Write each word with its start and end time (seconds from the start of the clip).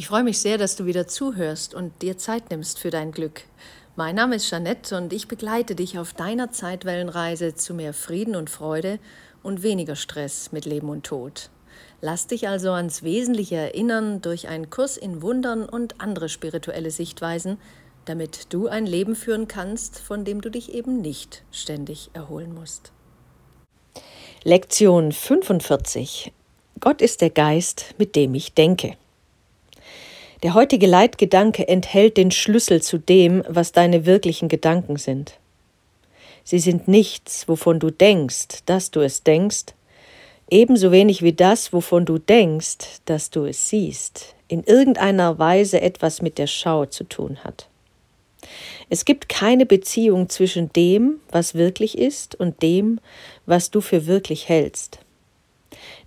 Ich 0.00 0.06
freue 0.06 0.24
mich 0.24 0.38
sehr, 0.38 0.56
dass 0.56 0.76
du 0.76 0.86
wieder 0.86 1.06
zuhörst 1.06 1.74
und 1.74 2.00
dir 2.00 2.16
Zeit 2.16 2.48
nimmst 2.48 2.78
für 2.78 2.88
dein 2.88 3.12
Glück. 3.12 3.42
Mein 3.96 4.14
Name 4.14 4.36
ist 4.36 4.48
Jeanette 4.48 4.96
und 4.96 5.12
ich 5.12 5.28
begleite 5.28 5.74
dich 5.74 5.98
auf 5.98 6.14
deiner 6.14 6.50
Zeitwellenreise 6.50 7.54
zu 7.54 7.74
mehr 7.74 7.92
Frieden 7.92 8.34
und 8.34 8.48
Freude 8.48 8.98
und 9.42 9.62
weniger 9.62 9.96
Stress 9.96 10.52
mit 10.52 10.64
Leben 10.64 10.88
und 10.88 11.04
Tod. 11.04 11.50
Lass 12.00 12.26
dich 12.26 12.48
also 12.48 12.70
ans 12.70 13.02
Wesentliche 13.02 13.56
erinnern 13.56 14.22
durch 14.22 14.48
einen 14.48 14.70
Kurs 14.70 14.96
in 14.96 15.20
Wundern 15.20 15.68
und 15.68 16.00
andere 16.00 16.30
spirituelle 16.30 16.90
Sichtweisen, 16.90 17.58
damit 18.06 18.54
du 18.54 18.68
ein 18.68 18.86
Leben 18.86 19.14
führen 19.14 19.48
kannst, 19.48 19.98
von 19.98 20.24
dem 20.24 20.40
du 20.40 20.48
dich 20.48 20.72
eben 20.72 21.02
nicht 21.02 21.42
ständig 21.52 22.08
erholen 22.14 22.54
musst. 22.54 22.90
Lektion 24.44 25.12
45 25.12 26.32
Gott 26.80 27.02
ist 27.02 27.20
der 27.20 27.28
Geist, 27.28 27.94
mit 27.98 28.16
dem 28.16 28.34
ich 28.34 28.54
denke. 28.54 28.96
Der 30.42 30.54
heutige 30.54 30.86
Leitgedanke 30.86 31.68
enthält 31.68 32.16
den 32.16 32.30
Schlüssel 32.30 32.80
zu 32.80 32.98
dem, 32.98 33.44
was 33.46 33.72
deine 33.72 34.06
wirklichen 34.06 34.48
Gedanken 34.48 34.96
sind. 34.96 35.38
Sie 36.44 36.58
sind 36.58 36.88
nichts, 36.88 37.46
wovon 37.46 37.78
du 37.78 37.90
denkst, 37.90 38.64
dass 38.64 38.90
du 38.90 39.00
es 39.00 39.22
denkst, 39.22 39.74
ebenso 40.50 40.92
wenig 40.92 41.22
wie 41.22 41.34
das, 41.34 41.72
wovon 41.74 42.06
du 42.06 42.18
denkst, 42.18 43.00
dass 43.04 43.30
du 43.30 43.44
es 43.44 43.68
siehst, 43.68 44.34
in 44.48 44.64
irgendeiner 44.64 45.38
Weise 45.38 45.80
etwas 45.82 46.22
mit 46.22 46.38
der 46.38 46.46
Schau 46.46 46.86
zu 46.86 47.04
tun 47.04 47.38
hat. 47.44 47.68
Es 48.88 49.04
gibt 49.04 49.28
keine 49.28 49.66
Beziehung 49.66 50.30
zwischen 50.30 50.72
dem, 50.72 51.20
was 51.30 51.54
wirklich 51.54 51.98
ist, 51.98 52.34
und 52.34 52.62
dem, 52.62 52.98
was 53.44 53.70
du 53.70 53.82
für 53.82 54.06
wirklich 54.06 54.48
hältst. 54.48 54.98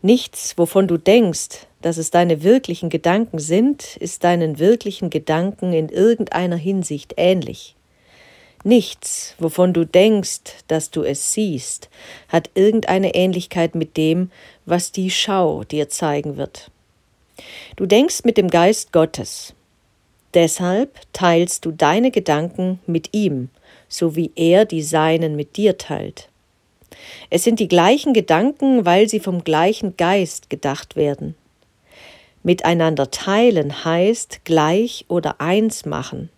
Nichts, 0.01 0.57
wovon 0.57 0.87
du 0.87 0.97
denkst, 0.97 1.67
dass 1.83 1.97
es 1.97 2.11
deine 2.11 2.43
wirklichen 2.43 2.89
Gedanken 2.89 3.39
sind, 3.39 3.97
ist 3.97 4.23
deinen 4.23 4.57
wirklichen 4.57 5.09
Gedanken 5.09 5.73
in 5.73 5.89
irgendeiner 5.89 6.55
Hinsicht 6.55 7.13
ähnlich. 7.17 7.75
Nichts, 8.63 9.35
wovon 9.37 9.73
du 9.73 9.85
denkst, 9.85 10.63
dass 10.67 10.91
du 10.91 11.03
es 11.03 11.33
siehst, 11.33 11.89
hat 12.29 12.49
irgendeine 12.55 13.13
Ähnlichkeit 13.13 13.75
mit 13.75 13.97
dem, 13.97 14.31
was 14.65 14.93
die 14.93 15.11
Schau 15.11 15.65
dir 15.65 15.89
zeigen 15.89 16.37
wird. 16.37 16.71
Du 17.75 17.85
denkst 17.85 18.23
mit 18.23 18.37
dem 18.37 18.49
Geist 18.49 18.93
Gottes. 18.93 19.53
Deshalb 20.33 20.97
teilst 21.11 21.65
du 21.65 21.71
deine 21.71 22.11
Gedanken 22.11 22.79
mit 22.87 23.09
ihm, 23.11 23.49
so 23.89 24.15
wie 24.15 24.31
er 24.37 24.63
die 24.63 24.81
seinen 24.81 25.35
mit 25.35 25.57
dir 25.57 25.77
teilt. 25.77 26.29
Es 27.29 27.43
sind 27.43 27.59
die 27.59 27.67
gleichen 27.67 28.13
Gedanken, 28.13 28.85
weil 28.85 29.09
sie 29.09 29.19
vom 29.19 29.43
gleichen 29.43 29.97
Geist 29.97 30.49
gedacht 30.49 30.95
werden. 30.95 31.35
Miteinander 32.43 33.09
teilen 33.09 33.85
heißt 33.85 34.41
gleich 34.43 35.05
oder 35.07 35.39
eins 35.39 35.85
machen. 35.85 36.29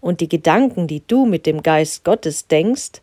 Und 0.00 0.20
die 0.20 0.28
Gedanken, 0.28 0.86
die 0.86 1.02
du 1.06 1.26
mit 1.26 1.46
dem 1.46 1.62
Geist 1.62 2.04
Gottes 2.04 2.48
denkst, 2.48 3.00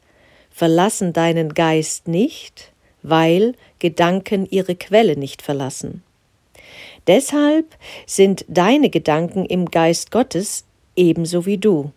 verlassen 0.52 1.14
deinen 1.14 1.54
Geist 1.54 2.08
nicht, 2.08 2.72
weil 3.02 3.56
Gedanken 3.80 4.48
ihre 4.50 4.76
Quelle 4.76 5.18
nicht 5.18 5.42
verlassen. 5.42 6.04
Deshalb 7.08 7.66
sind 8.06 8.46
deine 8.48 8.90
Gedanken 8.90 9.46
im 9.46 9.66
Geist 9.66 10.12
Gottes 10.12 10.66
ebenso 10.96 11.46
wie 11.46 11.58
du. 11.58 11.92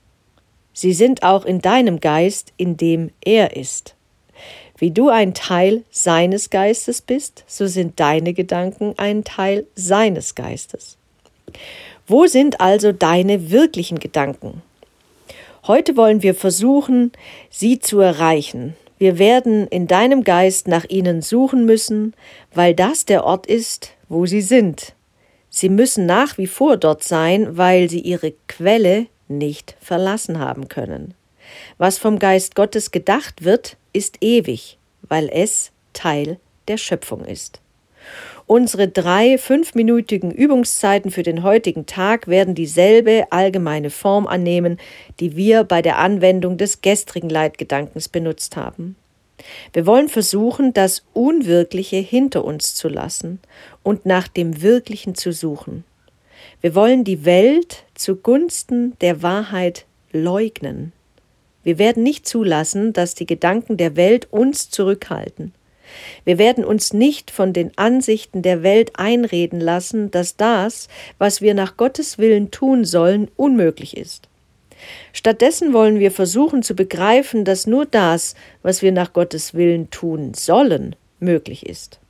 Sie 0.73 0.95
sind 0.95 1.23
auch 1.23 1.45
in 1.45 1.61
deinem 1.61 2.01
Geist, 2.01 2.53
in 2.57 2.77
dem 2.77 3.11
er 3.23 3.57
ist. 3.57 3.95
Wie 4.83 4.91
du 4.91 5.11
ein 5.11 5.33
Teil 5.33 5.85
seines 5.93 6.51
Geistes 6.51 7.03
bist, 7.03 7.45
so 7.47 7.69
sind 7.69 8.01
deine 8.01 8.35
Gedanken 8.35 8.95
ein 8.97 9.23
Teil 9.23 9.65
seines 9.77 10.35
Geistes. 10.35 10.97
Wo 12.09 12.27
sind 12.27 12.61
also 12.61 12.91
deine 12.91 13.53
wirklichen 13.53 14.01
Gedanken? 14.01 14.61
Heute 15.69 15.97
wollen 15.97 16.25
wir 16.25 16.35
versuchen, 16.35 17.13
sie 17.49 17.79
zu 17.79 18.01
erreichen. 18.01 18.75
Wir 18.99 19.21
werden 19.21 19.69
in 19.69 19.87
deinem 19.87 20.25
Geist 20.25 20.67
nach 20.67 20.87
ihnen 20.89 21.23
suchen 21.23 21.65
müssen, 21.65 22.13
weil 22.53 22.75
das 22.75 23.05
der 23.05 23.23
Ort 23.23 23.47
ist, 23.47 23.93
wo 24.09 24.27
sie 24.27 24.43
sind. 24.43 24.95
Sie 25.49 25.69
müssen 25.69 26.07
nach 26.07 26.39
wie 26.39 26.49
vor 26.49 26.77
dort 26.77 27.05
sein, 27.05 27.57
weil 27.57 27.89
sie 27.89 28.01
ihre 28.01 28.33
Quelle 28.49 29.07
nicht 29.29 29.77
verlassen 29.81 30.41
haben 30.41 30.67
können. 30.67 31.15
Was 31.79 31.99
vom 31.99 32.19
Geist 32.19 32.57
Gottes 32.57 32.91
gedacht 32.91 33.45
wird, 33.45 33.77
ist 33.93 34.19
ewig, 34.21 34.79
weil 35.09 35.29
es 35.33 35.73
Teil 35.93 36.39
der 36.69 36.77
Schöpfung 36.77 37.25
ist. 37.25 37.61
Unsere 38.47 38.89
drei 38.89 39.39
fünfminütigen 39.39 40.31
Übungszeiten 40.31 41.11
für 41.11 41.23
den 41.23 41.43
heutigen 41.43 41.87
Tag 41.87 42.29
werden 42.29 42.55
dieselbe 42.55 43.27
allgemeine 43.31 43.91
Form 43.91 44.27
annehmen, 44.27 44.79
die 45.21 45.37
wir 45.37 45.65
bei 45.65 45.81
der 45.81 45.99
Anwendung 45.99 46.59
des 46.59 46.83
gestrigen 46.83 47.31
Leitgedankens 47.31 48.09
benutzt 48.09 48.57
haben. 48.57 48.97
Wir 49.73 49.87
wollen 49.87 50.09
versuchen, 50.09 50.73
das 50.73 51.05
Unwirkliche 51.15 51.97
hinter 51.97 52.45
uns 52.45 52.75
zu 52.75 52.89
lassen 52.89 53.41
und 53.83 54.07
nach 54.07 54.29
dem 54.29 54.63
Wirklichen 54.63 55.15
zu 55.15 55.33
suchen. 55.33 55.85
Wir 56.61 56.75
wollen 56.75 57.05
die 57.05 57.25
Welt 57.25 57.85
zugunsten 57.95 58.97
der 59.01 59.23
Wahrheit 59.23 59.87
leugnen. 60.13 60.93
Wir 61.65 61.79
werden 61.79 62.03
nicht 62.03 62.27
zulassen, 62.27 62.93
dass 62.93 63.15
die 63.15 63.27
Gedanken 63.27 63.77
der 63.77 63.97
Welt 63.97 64.29
uns 64.31 64.71
zurückhalten. 64.71 65.53
Wir 66.25 66.39
werden 66.39 66.65
uns 66.65 66.93
nicht 66.93 67.31
von 67.31 67.53
den 67.53 67.77
Ansichten 67.77 68.43
der 68.43 68.63
Welt 68.63 68.93
einreden 68.95 69.61
lassen, 69.61 70.11
dass 70.11 70.37
das, 70.37 70.89
was 71.19 71.41
wir 71.41 71.55
nach 71.55 71.77
Gottes 71.77 72.19
Willen 72.19 72.51
tun 72.51 72.85
sollen, 72.85 73.31
unmöglich 73.37 73.97
ist. 73.97 74.29
Stattdessen 75.13 75.73
wollen 75.73 75.99
wir 75.99 76.11
versuchen 76.11 76.63
zu 76.63 76.75
begreifen, 76.75 77.45
dass 77.45 77.67
nur 77.67 77.87
das, 77.87 78.35
was 78.63 78.83
wir 78.83 78.93
nach 78.93 79.13
Gottes 79.13 79.55
Willen 79.55 79.91
tun 79.91 80.35
sollen, 80.35 80.97
möglich 81.21 81.67
ist. 81.67 82.01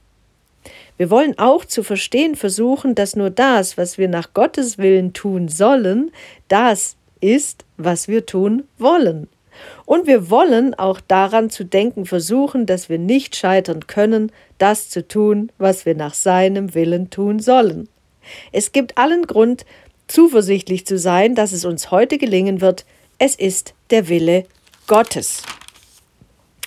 Wir 0.96 1.10
wollen 1.10 1.38
auch 1.38 1.64
zu 1.64 1.82
verstehen 1.82 2.36
versuchen, 2.36 2.94
dass 2.94 3.16
nur 3.16 3.30
das, 3.30 3.76
was 3.76 3.98
wir 3.98 4.08
nach 4.08 4.32
Gottes 4.34 4.78
Willen 4.78 5.12
tun 5.12 5.48
sollen, 5.48 6.12
das 6.48 6.96
ist, 7.20 7.64
was 7.76 8.08
wir 8.08 8.24
tun 8.26 8.64
wollen. 8.78 9.28
Und 9.84 10.06
wir 10.06 10.30
wollen 10.30 10.74
auch 10.74 11.00
daran 11.00 11.50
zu 11.50 11.64
denken 11.64 12.06
versuchen, 12.06 12.66
dass 12.66 12.88
wir 12.88 12.98
nicht 12.98 13.36
scheitern 13.36 13.86
können, 13.86 14.32
das 14.58 14.88
zu 14.88 15.06
tun, 15.06 15.50
was 15.58 15.86
wir 15.86 15.94
nach 15.94 16.14
seinem 16.14 16.74
Willen 16.74 17.10
tun 17.10 17.40
sollen. 17.40 17.88
Es 18.52 18.72
gibt 18.72 18.98
allen 18.98 19.26
Grund, 19.26 19.64
zuversichtlich 20.06 20.86
zu 20.86 20.98
sein, 20.98 21.34
dass 21.34 21.52
es 21.52 21.64
uns 21.64 21.90
heute 21.90 22.18
gelingen 22.18 22.60
wird. 22.60 22.84
Es 23.18 23.34
ist 23.34 23.74
der 23.90 24.08
Wille 24.08 24.44
Gottes. 24.86 25.42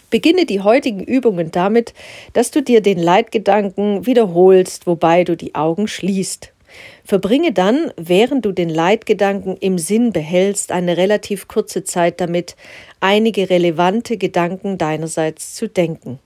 Beginne 0.10 0.46
die 0.46 0.62
heutigen 0.62 1.04
Übungen 1.04 1.52
damit, 1.52 1.94
dass 2.34 2.52
du 2.52 2.62
dir 2.62 2.82
den 2.82 3.00
Leitgedanken 3.00 4.06
wiederholst, 4.06 4.88
wobei 4.88 5.24
du 5.24 5.36
die 5.36 5.56
Augen 5.56 5.88
schließt. 5.88 6.55
Verbringe 7.04 7.52
dann, 7.52 7.92
während 7.98 8.46
du 8.46 8.52
den 8.52 8.70
Leitgedanken 8.70 9.58
im 9.58 9.78
Sinn 9.78 10.12
behältst, 10.12 10.72
eine 10.72 10.98
relativ 10.98 11.48
kurze 11.48 11.84
Zeit 11.84 12.20
damit, 12.20 12.56
einige 13.00 13.50
relevante 13.50 14.18
Gedanken 14.18 14.78
deinerseits 14.78 15.54
zu 15.54 15.68
denken. 15.68 16.20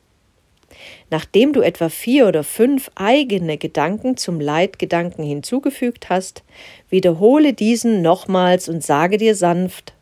Nachdem 1.10 1.54
du 1.54 1.62
etwa 1.62 1.90
vier 1.90 2.28
oder 2.28 2.44
fünf 2.44 2.92
eigene 2.96 3.58
Gedanken 3.58 4.18
zum 4.18 4.40
Leitgedanken 4.40 5.24
hinzugefügt 5.24 6.10
hast, 6.10 6.44
wiederhole 6.90 7.54
diesen 7.54 8.02
nochmals 8.02 8.70
und 8.70 8.84
sage 8.84 9.18
dir 9.18 9.36
sanft 9.36 9.94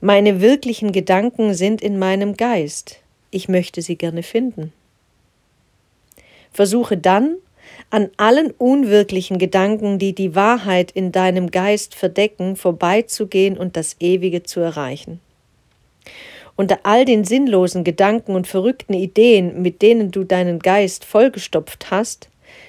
Meine 0.00 0.40
wirklichen 0.40 0.92
Gedanken 0.92 1.54
sind 1.54 1.82
in 1.82 1.98
meinem 1.98 2.36
Geist, 2.36 3.00
ich 3.30 3.48
möchte 3.48 3.82
sie 3.82 3.96
gerne 3.96 4.22
finden. 4.22 4.72
Versuche 6.52 6.96
dann, 6.96 7.36
an 7.90 8.10
allen 8.16 8.50
unwirklichen 8.50 9.38
Gedanken, 9.38 9.98
die 9.98 10.14
die 10.14 10.34
Wahrheit 10.34 10.90
in 10.90 11.12
deinem 11.12 11.50
Geist 11.50 11.94
verdecken, 11.94 12.56
vorbeizugehen 12.56 13.56
und 13.56 13.76
das 13.76 13.96
Ewige 14.00 14.42
zu 14.42 14.60
erreichen. 14.60 15.20
Unter 16.56 16.80
all 16.84 17.04
den 17.04 17.24
sinnlosen 17.24 17.82
Gedanken 17.82 18.34
und 18.34 18.46
verrückten 18.46 18.94
Ideen, 18.94 19.62
mit 19.62 19.82
denen 19.82 20.10
du 20.10 20.24
deinen 20.24 20.60
Geist 20.60 21.04
vollgestopft 21.04 21.90
hast, 21.90 22.28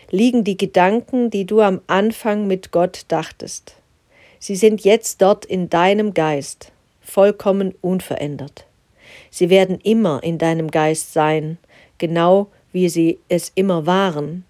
liegen 0.10 0.44
die 0.44 0.58
Gedanken, 0.58 1.30
die 1.30 1.46
du 1.46 1.62
am 1.62 1.82
Anfang 1.88 2.48
mit 2.48 2.72
Gott 2.72 3.06
dachtest. 3.08 3.76
Sie 4.40 4.56
sind 4.56 4.84
jetzt 4.84 5.22
dort 5.22 5.46
in 5.46 5.70
deinem 5.70 6.14
Geist, 6.14 6.72
vollkommen 7.02 7.74
unverändert. 7.82 8.66
Sie 9.30 9.50
werden 9.50 9.80
immer 9.84 10.24
in 10.24 10.38
deinem 10.38 10.72
Geist 10.72 11.14
sein, 11.14 11.58
genau 11.98 12.48
wie 12.72 12.90
sie 12.90 13.20
es 13.30 13.52
immer 13.56 13.86
waren, 13.86 14.46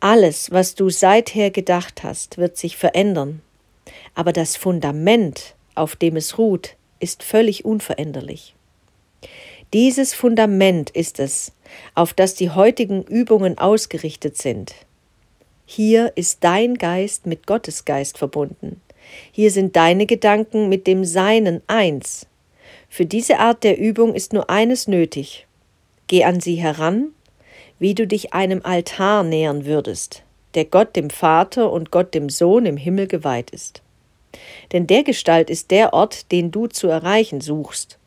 alles, 0.00 0.50
was 0.50 0.74
du 0.74 0.90
seither 0.90 1.50
gedacht 1.50 2.02
hast, 2.02 2.38
wird 2.38 2.56
sich 2.56 2.76
verändern, 2.76 3.42
aber 4.14 4.32
das 4.32 4.56
Fundament, 4.56 5.54
auf 5.74 5.96
dem 5.96 6.16
es 6.16 6.38
ruht, 6.38 6.76
ist 6.98 7.22
völlig 7.22 7.64
unveränderlich. 7.64 8.54
Dieses 9.72 10.14
Fundament 10.14 10.90
ist 10.90 11.20
es, 11.20 11.52
auf 11.94 12.12
das 12.12 12.34
die 12.34 12.50
heutigen 12.50 13.02
Übungen 13.04 13.58
ausgerichtet 13.58 14.36
sind. 14.36 14.74
Hier 15.64 16.12
ist 16.16 16.38
dein 16.42 16.74
Geist 16.74 17.26
mit 17.26 17.46
Gottes 17.46 17.84
Geist 17.84 18.18
verbunden. 18.18 18.80
Hier 19.30 19.52
sind 19.52 19.76
deine 19.76 20.06
Gedanken 20.06 20.68
mit 20.68 20.88
dem 20.88 21.04
Seinen 21.04 21.62
eins. 21.68 22.26
Für 22.88 23.06
diese 23.06 23.38
Art 23.38 23.62
der 23.62 23.78
Übung 23.78 24.14
ist 24.14 24.32
nur 24.32 24.50
eines 24.50 24.88
nötig. 24.88 25.46
Geh 26.08 26.24
an 26.24 26.40
sie 26.40 26.56
heran, 26.56 27.12
wie 27.80 27.94
du 27.94 28.06
dich 28.06 28.32
einem 28.32 28.60
Altar 28.62 29.24
nähern 29.24 29.64
würdest, 29.64 30.22
der 30.54 30.66
Gott 30.66 30.94
dem 30.94 31.10
Vater 31.10 31.72
und 31.72 31.90
Gott 31.90 32.14
dem 32.14 32.28
Sohn 32.28 32.66
im 32.66 32.76
Himmel 32.76 33.08
geweiht 33.08 33.50
ist. 33.50 33.82
Denn 34.72 34.86
der 34.86 35.02
Gestalt 35.02 35.50
ist 35.50 35.72
der 35.72 35.92
Ort, 35.92 36.30
den 36.30 36.52
du 36.52 36.68
zu 36.68 36.86
erreichen 36.86 37.40
suchst. 37.40 37.98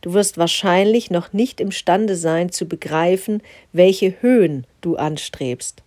Du 0.00 0.14
wirst 0.14 0.38
wahrscheinlich 0.38 1.10
noch 1.10 1.34
nicht 1.34 1.60
imstande 1.60 2.16
sein 2.16 2.50
zu 2.50 2.66
begreifen, 2.66 3.42
welche 3.72 4.22
Höhen 4.22 4.66
du 4.80 4.96
anstrebst. 4.96 5.82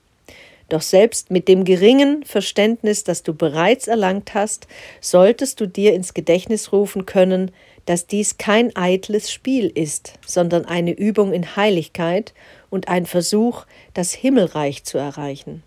Doch 0.70 0.82
selbst 0.82 1.32
mit 1.32 1.48
dem 1.48 1.66
geringen 1.66 2.24
Verständnis, 2.24 3.04
das 3.04 3.24
du 3.24 3.34
bereits 3.34 3.88
erlangt 3.88 4.34
hast, 4.34 4.68
solltest 5.02 5.60
du 5.60 5.68
dir 5.68 5.94
ins 5.94 6.14
Gedächtnis 6.14 6.72
rufen 6.72 7.06
können, 7.06 7.52
dass 7.86 8.08
dies 8.08 8.38
kein 8.38 8.76
eitles 8.76 9.32
Spiel 9.32 9.68
ist, 9.68 10.14
sondern 10.26 10.66
eine 10.66 10.92
Übung 10.92 11.34
in 11.34 11.56
Heiligkeit 11.56 12.34
und 12.74 12.88
ein 12.88 13.06
Versuch, 13.06 13.66
das 13.94 14.14
Himmelreich 14.14 14.84
zu 14.84 14.98
erreichen. 14.98 15.62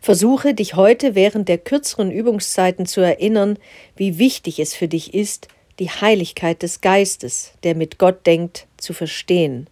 Versuche 0.00 0.54
dich 0.54 0.76
heute 0.76 1.16
während 1.16 1.48
der 1.48 1.58
kürzeren 1.58 2.12
Übungszeiten 2.12 2.86
zu 2.86 3.00
erinnern, 3.00 3.58
wie 3.96 4.18
wichtig 4.18 4.60
es 4.60 4.72
für 4.74 4.86
dich 4.86 5.14
ist, 5.14 5.48
die 5.80 5.90
Heiligkeit 5.90 6.62
des 6.62 6.80
Geistes, 6.80 7.54
der 7.64 7.74
mit 7.74 7.98
Gott 7.98 8.24
denkt, 8.24 8.68
zu 8.76 8.92
verstehen. 8.92 9.66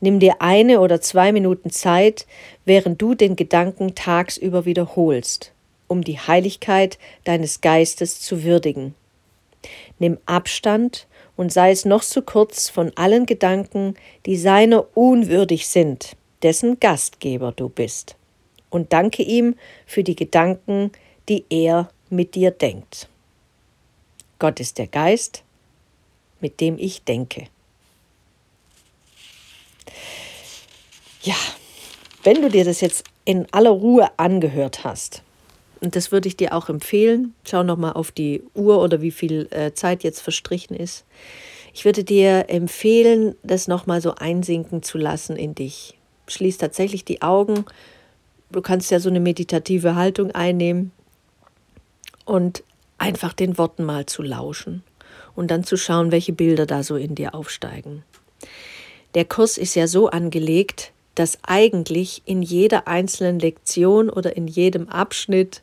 Nimm 0.00 0.18
dir 0.18 0.42
eine 0.42 0.80
oder 0.80 1.00
zwei 1.00 1.30
Minuten 1.30 1.70
Zeit, 1.70 2.26
während 2.64 3.00
du 3.00 3.14
den 3.14 3.36
Gedanken 3.36 3.94
tagsüber 3.94 4.64
wiederholst, 4.64 5.52
um 5.86 6.02
die 6.02 6.18
Heiligkeit 6.18 6.98
deines 7.22 7.60
Geistes 7.60 8.20
zu 8.20 8.42
würdigen. 8.42 8.96
Nimm 10.00 10.18
Abstand 10.26 11.06
und 11.38 11.52
sei 11.52 11.70
es 11.70 11.84
noch 11.84 12.02
so 12.02 12.20
kurz 12.20 12.68
von 12.68 12.90
allen 12.96 13.24
Gedanken, 13.24 13.94
die 14.26 14.36
seiner 14.36 14.84
unwürdig 14.96 15.68
sind, 15.68 16.16
dessen 16.42 16.80
Gastgeber 16.80 17.52
du 17.52 17.68
bist. 17.68 18.16
Und 18.70 18.92
danke 18.92 19.22
ihm 19.22 19.54
für 19.86 20.02
die 20.02 20.16
Gedanken, 20.16 20.90
die 21.28 21.44
er 21.48 21.90
mit 22.10 22.34
dir 22.34 22.50
denkt. 22.50 23.08
Gott 24.40 24.58
ist 24.58 24.78
der 24.78 24.88
Geist, 24.88 25.44
mit 26.40 26.60
dem 26.60 26.76
ich 26.76 27.04
denke. 27.04 27.46
Ja, 31.22 31.36
wenn 32.24 32.42
du 32.42 32.50
dir 32.50 32.64
das 32.64 32.80
jetzt 32.80 33.04
in 33.24 33.46
aller 33.52 33.70
Ruhe 33.70 34.10
angehört 34.16 34.82
hast, 34.82 35.22
und 35.80 35.96
das 35.96 36.12
würde 36.12 36.28
ich 36.28 36.36
dir 36.36 36.54
auch 36.54 36.68
empfehlen, 36.68 37.34
schau 37.44 37.62
nochmal 37.62 37.92
auf 37.92 38.10
die 38.10 38.42
Uhr 38.54 38.82
oder 38.82 39.00
wie 39.00 39.10
viel 39.10 39.48
äh, 39.50 39.72
Zeit 39.72 40.02
jetzt 40.02 40.20
verstrichen 40.20 40.76
ist. 40.76 41.04
Ich 41.72 41.84
würde 41.84 42.04
dir 42.04 42.46
empfehlen, 42.48 43.36
das 43.42 43.68
nochmal 43.68 44.00
so 44.00 44.14
einsinken 44.14 44.82
zu 44.82 44.98
lassen 44.98 45.36
in 45.36 45.54
dich. 45.54 45.96
Schließ 46.26 46.58
tatsächlich 46.58 47.04
die 47.04 47.22
Augen. 47.22 47.64
Du 48.50 48.60
kannst 48.62 48.90
ja 48.90 49.00
so 49.00 49.08
eine 49.08 49.20
meditative 49.20 49.94
Haltung 49.94 50.32
einnehmen 50.32 50.90
und 52.24 52.64
einfach 52.98 53.32
den 53.32 53.58
Worten 53.58 53.84
mal 53.84 54.06
zu 54.06 54.22
lauschen 54.22 54.82
und 55.36 55.50
dann 55.50 55.62
zu 55.62 55.76
schauen, 55.76 56.10
welche 56.10 56.32
Bilder 56.32 56.66
da 56.66 56.82
so 56.82 56.96
in 56.96 57.14
dir 57.14 57.34
aufsteigen. 57.34 58.02
Der 59.14 59.24
Kurs 59.24 59.56
ist 59.56 59.74
ja 59.74 59.86
so 59.86 60.08
angelegt, 60.10 60.92
dass 61.18 61.38
eigentlich 61.42 62.22
in 62.26 62.42
jeder 62.42 62.86
einzelnen 62.86 63.38
Lektion 63.38 64.08
oder 64.10 64.36
in 64.36 64.46
jedem 64.46 64.88
Abschnitt 64.88 65.62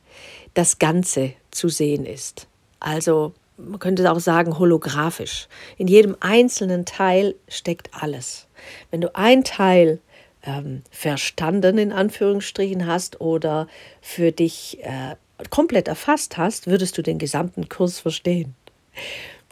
das 0.54 0.80
Ganze 0.80 1.34
zu 1.52 1.70
sehen 1.70 2.06
ist. 2.06 2.48
Also 2.80 3.34
man 3.58 3.80
könnte 3.80 4.12
auch 4.12 4.20
sagen 4.20 4.60
holographisch. 4.60 5.48
In 5.78 5.88
jedem 5.88 6.18
einzelnen 6.20 6.86
Teil 6.86 7.36
steckt 7.48 7.90
alles. 7.94 8.48
Wenn 8.92 9.02
du 9.02 9.16
ein 9.16 9.44
Teil 9.44 10.00
ähm, 10.44 10.82
verstanden 10.92 11.78
in 11.78 11.92
Anführungsstrichen 11.92 12.86
hast 12.86 13.22
oder 13.22 13.68
für 14.02 14.32
dich 14.32 14.80
äh, 14.84 15.16
komplett 15.50 15.88
erfasst 15.88 16.38
hast, 16.38 16.68
würdest 16.68 16.98
du 16.98 17.02
den 17.02 17.18
gesamten 17.18 17.70
Kurs 17.70 18.00
verstehen. 18.00 18.56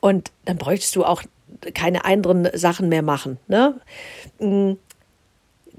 Und 0.02 0.32
dann 0.46 0.58
bräuchtest 0.58 0.96
du 0.96 1.06
auch 1.06 1.24
keine 1.74 2.06
anderen 2.06 2.50
Sachen 2.54 2.90
mehr 2.90 3.02
machen. 3.02 3.40
Ne? 3.48 3.80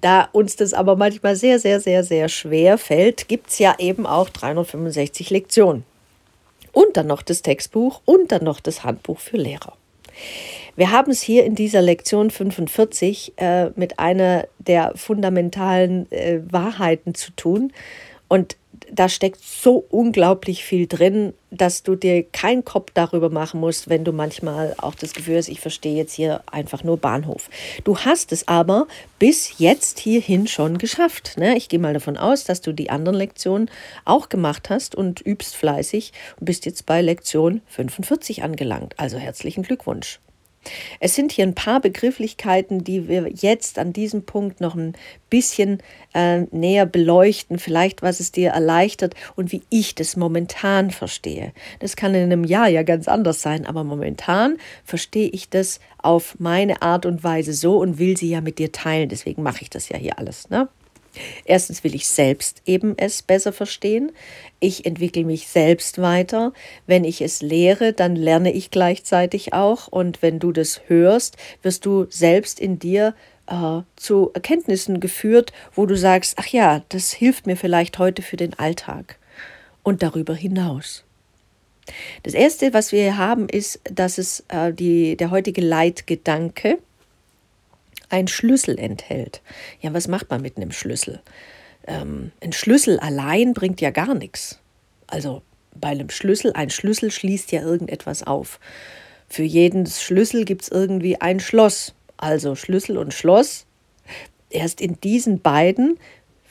Da 0.05 0.29
uns 0.33 0.55
das 0.57 0.75
aber 0.75 0.97
manchmal 0.97 1.35
sehr, 1.35 1.59
sehr, 1.59 1.81
sehr, 1.81 2.05
sehr 2.05 2.29
schwer 2.29 2.77
fällt, 2.77 3.27
gibt 3.27 3.49
es 3.49 3.59
ja 3.59 3.75
eben 3.79 4.07
auch 4.07 4.29
365 4.29 5.31
Lektionen. 5.31 5.83
Und 6.73 6.99
dann 6.99 7.07
noch 7.07 7.23
das 7.23 7.41
Textbuch 7.41 8.03
und 8.05 8.31
dann 8.31 8.45
noch 8.45 8.61
das 8.61 8.85
Handbuch 8.85 9.19
für 9.19 9.39
Lehrer. 9.39 9.73
Wir 10.77 10.91
haben 10.91 11.11
es 11.11 11.23
hier 11.23 11.47
in 11.47 11.55
dieser 11.55 11.81
Lektion 11.81 12.31
45 12.31 13.33
äh, 13.37 13.71
mit 13.77 13.99
einer 13.99 14.47
der 14.59 14.93
fundamentalen 14.95 16.13
äh, 16.13 16.41
Wahrheiten 16.51 17.15
zu 17.15 17.31
tun. 17.31 17.73
Und 18.29 18.59
da 18.95 19.09
steckt 19.09 19.43
so 19.43 19.85
unglaublich 19.91 20.65
viel 20.65 20.87
drin, 20.87 21.35
dass 21.51 21.83
du 21.83 21.97
dir 21.97 22.23
keinen 22.23 22.65
Kopf 22.65 22.91
darüber 22.95 23.29
machen 23.29 23.61
musst, 23.61 23.89
wenn 23.89 24.05
du 24.05 24.13
manchmal 24.13 24.75
auch 24.79 24.95
das 24.95 25.13
Gefühl 25.13 25.37
hast, 25.37 25.49
ich 25.49 25.61
verstehe 25.61 25.97
jetzt 25.97 26.13
hier 26.13 26.43
einfach 26.51 26.85
nur 26.85 26.97
Bahnhof. 26.97 27.51
Du 27.85 27.99
hast 27.99 28.33
es 28.33 28.47
aber 28.47 28.87
bis 29.19 29.59
jetzt 29.59 29.99
hierhin 29.99 30.47
schon 30.47 30.79
geschafft. 30.79 31.37
Ne? 31.37 31.57
Ich 31.57 31.69
gehe 31.69 31.81
mal 31.81 31.95
davon 31.95 32.17
aus, 32.17 32.45
dass 32.45 32.61
du 32.61 32.73
die 32.73 32.91
anderen 32.91 33.17
Lektionen 33.17 33.71
auch 34.05 34.29
gemacht 34.29 34.71
hast 34.71 34.95
und 34.95 35.21
übst 35.25 35.57
fleißig 35.57 36.13
und 36.39 36.45
bist 36.47 36.67
jetzt 36.67 36.87
bei 36.87 37.03
Lektion 37.03 37.63
45 37.69 38.43
angelangt. 38.43 38.95
Also 38.97 39.19
herzlichen 39.19 39.63
Glückwunsch. 39.63 40.21
Es 41.01 41.15
sind 41.15 41.33
hier 41.33 41.47
ein 41.47 41.55
paar 41.55 41.81
Begrifflichkeiten, 41.81 42.85
die 42.85 43.09
wir 43.09 43.29
jetzt 43.29 43.79
an 43.79 43.93
diesem 43.93 44.25
Punkt 44.25 44.61
noch 44.61 44.75
ein 44.75 44.95
bisschen 45.31 45.83
äh, 46.15 46.43
näher 46.51 46.87
beleuchten, 46.87 47.59
vielleicht 47.59 48.03
was 48.03 48.21
es 48.21 48.33
dir 48.33 48.51
erleichtert 48.51 49.15
und 49.37 49.53
wie 49.53 49.63
ich 49.71 49.95
das 49.95 50.17
momentan 50.17 50.91
verstehe. 50.91 51.53
Das 51.81 51.97
kann 51.97 52.15
in 52.15 52.25
einem 52.25 52.45
Jahr 52.45 52.69
ja 52.69 52.83
ganz 52.83 53.09
anders 53.09 53.43
sein, 53.43 53.67
aber 53.67 53.85
momentan 53.85 54.59
verstehe 54.85 55.29
ich 55.29 55.49
das 55.49 55.81
auf 55.99 56.37
meine 56.39 56.83
Art 56.83 57.07
und 57.07 57.25
Weise 57.25 57.53
so 57.53 57.79
und 57.79 57.99
will 57.99 58.17
sie 58.17 58.31
ja 58.31 58.41
mit 58.41 58.59
dir 58.59 58.73
teilen. 58.73 59.09
Deswegen 59.09 59.43
mache 59.43 59.63
ich 59.63 59.71
das 59.71 59.89
ja 59.89 59.97
hier 59.97 60.19
alles. 60.19 60.51
Ne? 60.51 60.69
Erstens 61.45 61.85
will 61.85 61.95
ich 61.95 62.09
selbst 62.09 62.63
eben 62.67 62.95
es 62.97 63.23
besser 63.23 63.53
verstehen. 63.53 64.13
Ich 64.61 64.87
entwickle 64.87 65.25
mich 65.25 65.49
selbst 65.49 66.01
weiter. 66.01 66.53
Wenn 66.87 67.05
ich 67.05 67.21
es 67.21 67.43
lehre, 67.43 67.93
dann 67.93 68.17
lerne 68.17 68.53
ich 68.53 68.71
gleichzeitig 68.71 69.53
auch. 69.53 69.89
Und 69.89 70.23
wenn 70.23 70.39
du 70.39 70.53
das 70.53 70.83
hörst, 70.87 71.37
wirst 71.63 71.87
du 71.87 72.07
selbst 72.09 72.61
in 72.61 72.79
dir 72.79 73.15
äh, 73.47 73.81
zu 73.97 74.31
Erkenntnissen 74.35 75.01
geführt, 75.01 75.53
wo 75.75 75.87
du 75.87 75.97
sagst, 75.97 76.35
ach 76.39 76.47
ja, 76.47 76.83
das 76.89 77.13
hilft 77.13 77.47
mir 77.47 77.57
vielleicht 77.57 77.99
heute 77.99 78.23
für 78.23 78.37
den 78.37 78.59
Alltag 78.59 79.19
und 79.83 80.03
darüber 80.03 80.35
hinaus. 80.35 81.05
Das 82.23 82.35
Erste, 82.35 82.73
was 82.73 82.93
wir 82.93 83.03
hier 83.03 83.19
haben, 83.19 83.49
ist, 83.49 83.81
dass 83.85 84.19
es 84.19 84.45
äh, 84.49 84.73
die, 84.73 85.17
der 85.17 85.31
heutige 85.31 85.61
Leitgedanke, 85.61 86.79
ein 88.09 88.29
Schlüssel 88.29 88.79
enthält. 88.79 89.43
Ja, 89.81 89.93
was 89.95 90.09
macht 90.09 90.31
man 90.31 90.43
mit 90.43 90.57
einem 90.57 90.73
Schlüssel? 90.73 91.21
Ähm, 91.87 92.33
ein 92.43 92.53
Schlüssel 92.53 92.99
allein 92.99 93.55
bringt 93.55 93.81
ja 93.81 93.91
gar 93.91 94.15
nichts. 94.15 94.59
Also 95.07 95.43
bei 95.75 95.89
einem 95.89 96.11
Schlüssel, 96.11 96.53
ein 96.53 96.71
Schlüssel 96.71 97.11
schließt 97.11 97.53
ja 97.53 97.63
irgendetwas 97.63 98.23
auf. 98.23 98.61
Für 99.29 99.43
jeden 99.43 99.87
Schlüssel 99.87 100.45
gibt 100.45 100.63
es 100.63 100.69
irgendwie 100.69 101.21
ein 101.21 101.41
Schloss. 101.41 101.95
Also 102.17 102.55
Schlüssel 102.55 102.97
und 102.99 103.13
Schloss. 103.13 103.67
Erst 104.51 104.81
in 104.81 105.01
diesen 105.01 105.41
beiden 105.41 105.99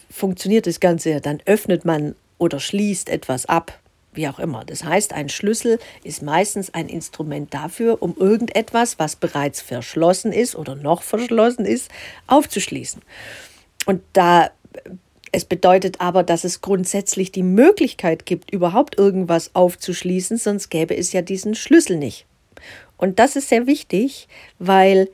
funktioniert 0.09 0.67
das 0.67 0.79
Ganze. 0.79 1.21
Dann 1.21 1.41
öffnet 1.45 1.85
man 1.85 2.15
oder 2.37 2.59
schließt 2.59 3.09
etwas 3.09 3.45
ab 3.45 3.79
wie 4.15 4.27
auch 4.27 4.39
immer. 4.39 4.65
Das 4.65 4.83
heißt, 4.83 5.13
ein 5.13 5.29
Schlüssel 5.29 5.79
ist 6.03 6.21
meistens 6.21 6.73
ein 6.73 6.89
Instrument 6.89 7.53
dafür, 7.53 8.01
um 8.01 8.15
irgendetwas, 8.17 8.99
was 8.99 9.15
bereits 9.15 9.61
verschlossen 9.61 10.31
ist 10.31 10.55
oder 10.55 10.75
noch 10.75 11.03
verschlossen 11.03 11.65
ist, 11.65 11.89
aufzuschließen. 12.27 13.01
Und 13.85 14.01
da 14.13 14.51
es 15.35 15.45
bedeutet 15.45 15.99
aber, 15.99 16.21
dass 16.21 16.43
es 16.43 16.61
grundsätzlich 16.61 17.31
die 17.31 17.43
Möglichkeit 17.43 18.27
gibt, 18.27 18.51
überhaupt 18.51 18.99
irgendwas 18.99 19.55
aufzuschließen, 19.55 20.37
sonst 20.37 20.69
gäbe 20.69 20.95
es 20.95 21.11
ja 21.11 21.23
diesen 21.23 21.55
Schlüssel 21.55 21.97
nicht. 21.97 22.27
Und 22.97 23.17
das 23.17 23.35
ist 23.35 23.49
sehr 23.49 23.65
wichtig, 23.65 24.27
weil 24.59 25.09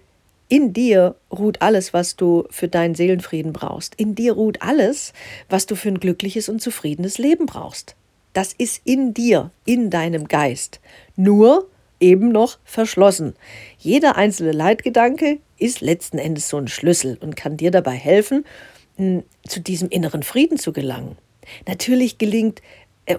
in 0.50 0.74
dir 0.74 1.15
ruht 1.32 1.62
alles, 1.62 1.94
was 1.94 2.18
du 2.18 2.46
für 2.50 2.68
deinen 2.68 2.96
Seelenfrieden 2.96 3.53
brauchst. 3.53 3.96
In 3.96 4.13
dir 4.13 4.34
ruht 4.34 4.62
alles, 4.62 5.13
was 5.48 5.68
du 5.68 5.75
für 5.75 5.88
ein 5.88 6.00
glückliches 6.00 6.50
und 6.50 6.62
zufriedenes 6.62 7.18
Leben 7.18 7.46
brauchst. 7.46 7.96
Das 8.33 8.53
ist 8.53 8.81
in 8.86 9.13
dir, 9.13 9.51
in 9.65 9.89
deinem 9.89 10.27
Geist. 10.27 10.79
Nur 11.15 11.67
eben 12.00 12.31
noch 12.31 12.59
verschlossen. 12.63 13.36
Jeder 13.77 14.15
einzelne 14.15 14.51
Leitgedanke 14.51 15.39
ist 15.57 15.81
letzten 15.81 16.17
Endes 16.17 16.50
so 16.50 16.57
ein 16.57 16.67
Schlüssel 16.67 17.17
und 17.21 17.36
kann 17.36 17.57
dir 17.57 17.71
dabei 17.71 17.95
helfen, 17.95 18.45
zu 19.48 19.59
diesem 19.62 19.89
inneren 19.89 20.24
Frieden 20.24 20.57
zu 20.57 20.74
gelangen. 20.74 21.17
Natürlich 21.67 22.17
gelingt 22.17 22.62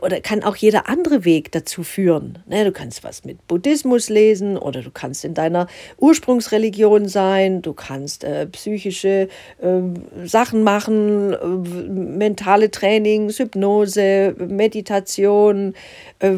oder 0.01 0.21
kann 0.21 0.43
auch 0.43 0.57
jeder 0.57 0.89
andere 0.89 1.25
Weg 1.25 1.53
dazu 1.53 1.83
führen. 1.83 2.39
Ne, 2.47 2.65
du 2.65 2.73
kannst 2.73 3.03
was 3.03 3.25
mit 3.25 3.47
Buddhismus 3.49 4.09
lesen 4.09 4.57
oder 4.57 4.83
du 4.83 4.91
kannst 4.91 5.25
in 5.25 5.35
deiner 5.35 5.67
Ursprungsreligion 5.99 7.09
sein, 7.09 7.63
du 7.63 7.73
kannst 7.73 8.25
äh, 8.25 8.47
psychische 8.47 9.29
äh, 9.61 10.27
Sachen 10.27 10.63
machen, 10.63 11.33
äh, 11.33 11.47
mentale 11.47 12.71
Trainings, 12.71 13.39
Hypnose, 13.39 14.35
Meditation, 14.39 15.75
äh, 16.21 16.37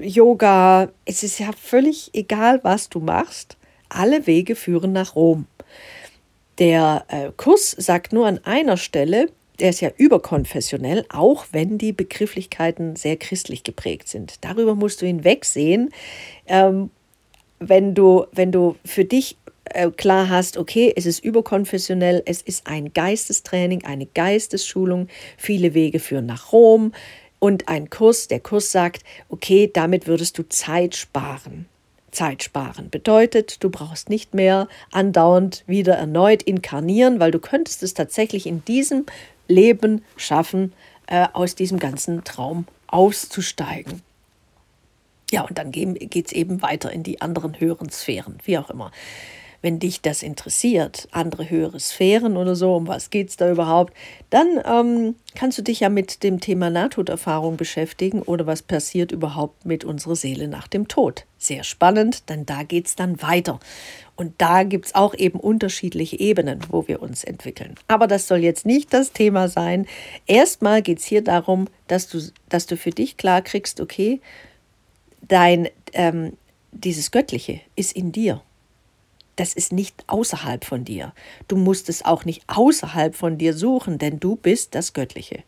Yoga. 0.00 0.88
Es 1.04 1.22
ist 1.22 1.38
ja 1.38 1.50
völlig 1.52 2.10
egal, 2.14 2.60
was 2.62 2.88
du 2.88 3.00
machst. 3.00 3.56
Alle 3.88 4.26
Wege 4.26 4.56
führen 4.56 4.92
nach 4.92 5.14
Rom. 5.14 5.46
Der 6.58 7.04
äh, 7.08 7.30
Kurs 7.36 7.72
sagt 7.72 8.12
nur 8.12 8.26
an 8.26 8.40
einer 8.44 8.76
Stelle, 8.76 9.28
der 9.60 9.70
ist 9.70 9.80
ja 9.80 9.90
überkonfessionell, 9.96 11.04
auch 11.08 11.46
wenn 11.52 11.78
die 11.78 11.92
Begrifflichkeiten 11.92 12.96
sehr 12.96 13.16
christlich 13.16 13.62
geprägt 13.62 14.08
sind. 14.08 14.44
Darüber 14.44 14.74
musst 14.74 15.02
du 15.02 15.06
hinwegsehen, 15.06 15.90
ähm, 16.46 16.90
wenn, 17.60 17.94
du, 17.94 18.26
wenn 18.32 18.52
du 18.52 18.76
für 18.84 19.04
dich 19.04 19.36
äh, 19.64 19.90
klar 19.90 20.28
hast, 20.28 20.56
okay, 20.56 20.92
es 20.94 21.06
ist 21.06 21.24
überkonfessionell, 21.24 22.22
es 22.26 22.42
ist 22.42 22.66
ein 22.66 22.92
Geistestraining, 22.92 23.84
eine 23.84 24.06
Geistesschulung, 24.06 25.08
viele 25.36 25.74
Wege 25.74 26.00
führen 26.00 26.26
nach 26.26 26.52
Rom 26.52 26.92
und 27.38 27.68
ein 27.68 27.90
Kurs, 27.90 28.28
der 28.28 28.40
Kurs 28.40 28.72
sagt, 28.72 29.02
okay, 29.28 29.70
damit 29.72 30.06
würdest 30.06 30.38
du 30.38 30.48
Zeit 30.48 30.96
sparen. 30.96 31.66
Zeit 32.10 32.44
sparen 32.44 32.90
bedeutet, 32.90 33.62
du 33.62 33.70
brauchst 33.70 34.08
nicht 34.08 34.34
mehr 34.34 34.68
andauernd 34.92 35.64
wieder 35.66 35.94
erneut 35.94 36.42
inkarnieren, 36.42 37.18
weil 37.18 37.32
du 37.32 37.40
könntest 37.40 37.82
es 37.82 37.92
tatsächlich 37.92 38.46
in 38.46 38.64
diesem 38.64 39.04
Leben 39.48 40.04
schaffen, 40.16 40.72
äh, 41.06 41.26
aus 41.32 41.54
diesem 41.54 41.78
ganzen 41.78 42.24
Traum 42.24 42.66
auszusteigen. 42.86 44.02
Ja, 45.30 45.42
und 45.42 45.58
dann 45.58 45.72
geht 45.72 46.26
es 46.26 46.32
eben 46.32 46.62
weiter 46.62 46.92
in 46.92 47.02
die 47.02 47.20
anderen 47.20 47.58
höheren 47.58 47.90
Sphären, 47.90 48.38
wie 48.44 48.58
auch 48.58 48.70
immer. 48.70 48.92
Wenn 49.64 49.78
dich 49.78 50.02
das 50.02 50.22
interessiert, 50.22 51.08
andere 51.10 51.48
höhere 51.48 51.80
Sphären 51.80 52.36
oder 52.36 52.54
so, 52.54 52.76
um 52.76 52.86
was 52.86 53.08
geht 53.08 53.30
es 53.30 53.38
da 53.38 53.50
überhaupt, 53.50 53.94
dann 54.28 54.60
ähm, 54.62 55.14
kannst 55.34 55.56
du 55.56 55.62
dich 55.62 55.80
ja 55.80 55.88
mit 55.88 56.22
dem 56.22 56.38
Thema 56.38 56.68
Nahtoderfahrung 56.68 57.56
beschäftigen 57.56 58.20
oder 58.20 58.46
was 58.46 58.60
passiert 58.60 59.10
überhaupt 59.10 59.64
mit 59.64 59.82
unserer 59.82 60.16
Seele 60.16 60.48
nach 60.48 60.68
dem 60.68 60.86
Tod. 60.86 61.24
Sehr 61.38 61.64
spannend, 61.64 62.28
denn 62.28 62.44
da 62.44 62.62
geht 62.62 62.88
es 62.88 62.94
dann 62.94 63.22
weiter. 63.22 63.58
Und 64.16 64.34
da 64.36 64.64
gibt 64.64 64.84
es 64.84 64.94
auch 64.94 65.14
eben 65.14 65.40
unterschiedliche 65.40 66.20
Ebenen, 66.20 66.60
wo 66.68 66.86
wir 66.86 67.00
uns 67.00 67.24
entwickeln. 67.24 67.76
Aber 67.88 68.06
das 68.06 68.28
soll 68.28 68.40
jetzt 68.40 68.66
nicht 68.66 68.92
das 68.92 69.12
Thema 69.12 69.48
sein. 69.48 69.86
Erstmal 70.26 70.82
geht 70.82 70.98
es 70.98 71.06
hier 71.06 71.24
darum, 71.24 71.68
dass 71.86 72.06
du, 72.06 72.20
dass 72.50 72.66
du 72.66 72.76
für 72.76 72.90
dich 72.90 73.16
klar 73.16 73.40
kriegst, 73.40 73.80
okay, 73.80 74.20
dein, 75.22 75.70
ähm, 75.94 76.34
dieses 76.70 77.10
Göttliche 77.10 77.62
ist 77.76 77.96
in 77.96 78.12
dir. 78.12 78.42
Das 79.36 79.54
ist 79.54 79.72
nicht 79.72 80.04
außerhalb 80.06 80.64
von 80.64 80.84
dir. 80.84 81.12
Du 81.48 81.56
musst 81.56 81.88
es 81.88 82.04
auch 82.04 82.24
nicht 82.24 82.44
außerhalb 82.46 83.14
von 83.16 83.38
dir 83.38 83.52
suchen, 83.54 83.98
denn 83.98 84.20
du 84.20 84.36
bist 84.36 84.74
das 84.74 84.92
Göttliche. 84.92 85.42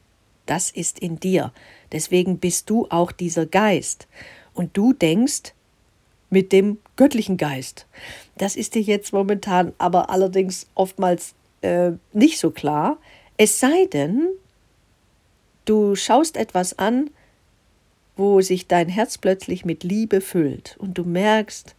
Das 0.47 0.71
ist 0.71 0.99
in 0.99 1.21
dir. 1.21 1.53
Deswegen 1.93 2.39
bist 2.39 2.71
du 2.71 2.87
auch 2.89 3.13
dieser 3.13 3.47
Geist. 3.47 4.09
Und 4.55 4.77
du 4.77 4.93
denkst 4.93 5.53
mit 6.31 6.53
dem 6.53 6.79
göttlichen 6.97 7.37
Geist. 7.37 7.87
Das 8.37 8.57
ist 8.57 8.75
dir 8.75 8.83
jetzt 8.83 9.13
momentan 9.13 9.73
aber 9.79 10.11
allerdings 10.11 10.67
oftmals 10.75 11.35
äh, 11.63 11.93
nicht 12.13 12.39
so 12.39 12.51
klar. 12.51 12.99
Es 13.37 13.61
sei 13.61 13.87
denn, 13.93 14.29
du 15.65 15.95
schaust 15.95 16.37
etwas 16.37 16.79
an, 16.79 17.11
wo 18.17 18.41
sich 18.41 18.67
dein 18.67 18.89
Herz 18.89 19.19
plötzlich 19.19 19.65
mit 19.65 19.85
Liebe 19.85 20.21
füllt 20.21 20.77
und 20.79 20.99
du 20.99 21.05
merkst, 21.05 21.76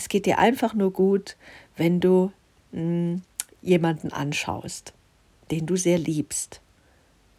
es 0.00 0.08
geht 0.08 0.24
dir 0.24 0.38
einfach 0.38 0.72
nur 0.72 0.92
gut, 0.94 1.36
wenn 1.76 2.00
du 2.00 2.32
mh, 2.72 2.80
hm, 2.80 3.22
jemanden 3.60 4.12
anschaust, 4.12 4.94
den 5.50 5.66
du 5.66 5.76
sehr 5.76 5.98
liebst, 5.98 6.62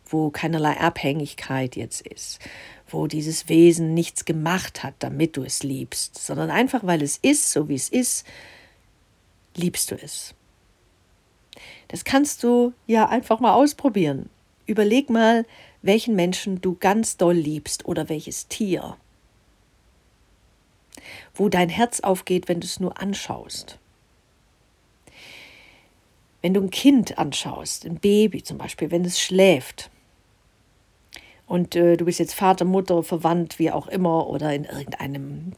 wo 0.06 0.30
keinerlei 0.30 0.80
Abhängigkeit 0.80 1.75
jetzt 1.75 2.06
ist, 2.06 2.39
wo 2.88 3.08
dieses 3.08 3.50
Wesen 3.50 3.96
nichts 3.96 4.25
gemacht 4.25 4.84
hat, 4.84 4.94
damit 5.00 5.38
du 5.38 5.44
es 5.44 5.63
liebst, 5.63 6.24
sondern 6.24 6.51
einfach 6.51 6.84
weil 6.84 7.01
es 7.01 7.18
ist, 7.18 7.51
so 7.51 7.68
wie 7.68 7.74
es 7.74 7.89
ist, 7.89 8.27
liebst 9.56 9.89
du 9.89 9.96
es. 9.96 10.36
Das 11.88 12.03
kannst 12.03 12.44
du 12.44 12.74
ja 12.86 13.10
einfach 13.10 13.39
mal 13.39 13.53
ausprobieren. 13.53 14.30
Überleg 14.68 15.10
mal, 15.10 15.48
welchen 15.82 16.15
Menschen 16.15 16.62
du 16.62 16.77
ganz 16.80 17.18
doll 17.18 17.36
liebst 17.36 17.86
oder 17.86 18.08
welches 18.08 18.48
Tier. 18.50 18.98
Wo 21.34 21.50
dein 21.50 21.70
Herz 21.70 22.00
aufgeht, 22.00 22.48
wenn 22.48 22.60
du 22.60 22.65
es 22.65 22.79
nur 22.79 23.00
anschaust. 23.01 23.79
Wenn 26.41 26.53
du 26.53 26.62
ein 26.62 26.72
Kind 26.72 27.17
anschaust, 27.17 27.86
ein 27.86 27.96
Baby 27.96 28.43
zum 28.43 28.58
Beispiel, 28.58 28.91
wenn 28.91 29.05
es 29.05 29.20
schläft, 29.20 29.91
und 31.51 31.75
äh, 31.75 31.98
du 31.98 32.05
bist 32.05 32.20
jetzt 32.20 32.34
Vater, 32.34 32.63
Mutter, 32.63 33.03
verwandt, 33.03 33.60
wie 33.60 33.72
auch 33.72 33.88
immer, 33.88 34.27
oder 34.27 34.53
in 34.53 34.63
irgendeinem, 34.63 35.51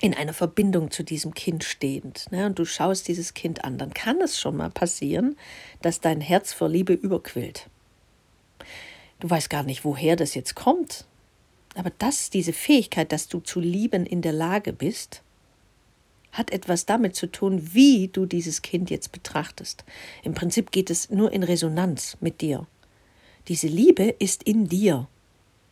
in 0.00 0.14
einer 0.14 0.32
Verbindung 0.32 0.92
zu 0.92 1.02
diesem 1.02 1.34
Kind 1.34 1.64
stehend, 1.64 2.30
ne, 2.30 2.46
und 2.46 2.56
du 2.58 2.64
schaust 2.64 3.08
dieses 3.08 3.34
Kind 3.34 3.64
an, 3.64 3.78
dann 3.78 3.92
kann 3.92 4.20
es 4.20 4.38
schon 4.38 4.56
mal 4.56 4.70
passieren, 4.70 5.36
dass 5.82 6.00
dein 6.00 6.20
Herz 6.20 6.52
vor 6.52 6.68
Liebe 6.68 6.92
überquillt. 6.92 7.68
Du 9.18 9.28
weißt 9.28 9.50
gar 9.50 9.64
nicht, 9.64 9.84
woher 9.84 10.14
das 10.14 10.36
jetzt 10.36 10.54
kommt. 10.54 11.04
Aber 11.76 11.92
das, 11.98 12.30
diese 12.30 12.54
Fähigkeit, 12.54 13.12
dass 13.12 13.28
du 13.28 13.40
zu 13.40 13.60
lieben 13.60 14.06
in 14.06 14.22
der 14.22 14.32
Lage 14.32 14.72
bist, 14.72 15.22
hat 16.32 16.50
etwas 16.50 16.86
damit 16.86 17.14
zu 17.14 17.26
tun, 17.26 17.74
wie 17.74 18.08
du 18.08 18.24
dieses 18.24 18.62
Kind 18.62 18.90
jetzt 18.90 19.12
betrachtest. 19.12 19.84
Im 20.22 20.32
Prinzip 20.34 20.70
geht 20.70 20.90
es 20.90 21.10
nur 21.10 21.32
in 21.32 21.42
Resonanz 21.42 22.16
mit 22.20 22.40
dir. 22.40 22.66
Diese 23.48 23.68
Liebe 23.68 24.04
ist 24.04 24.42
in 24.42 24.68
dir. 24.68 25.06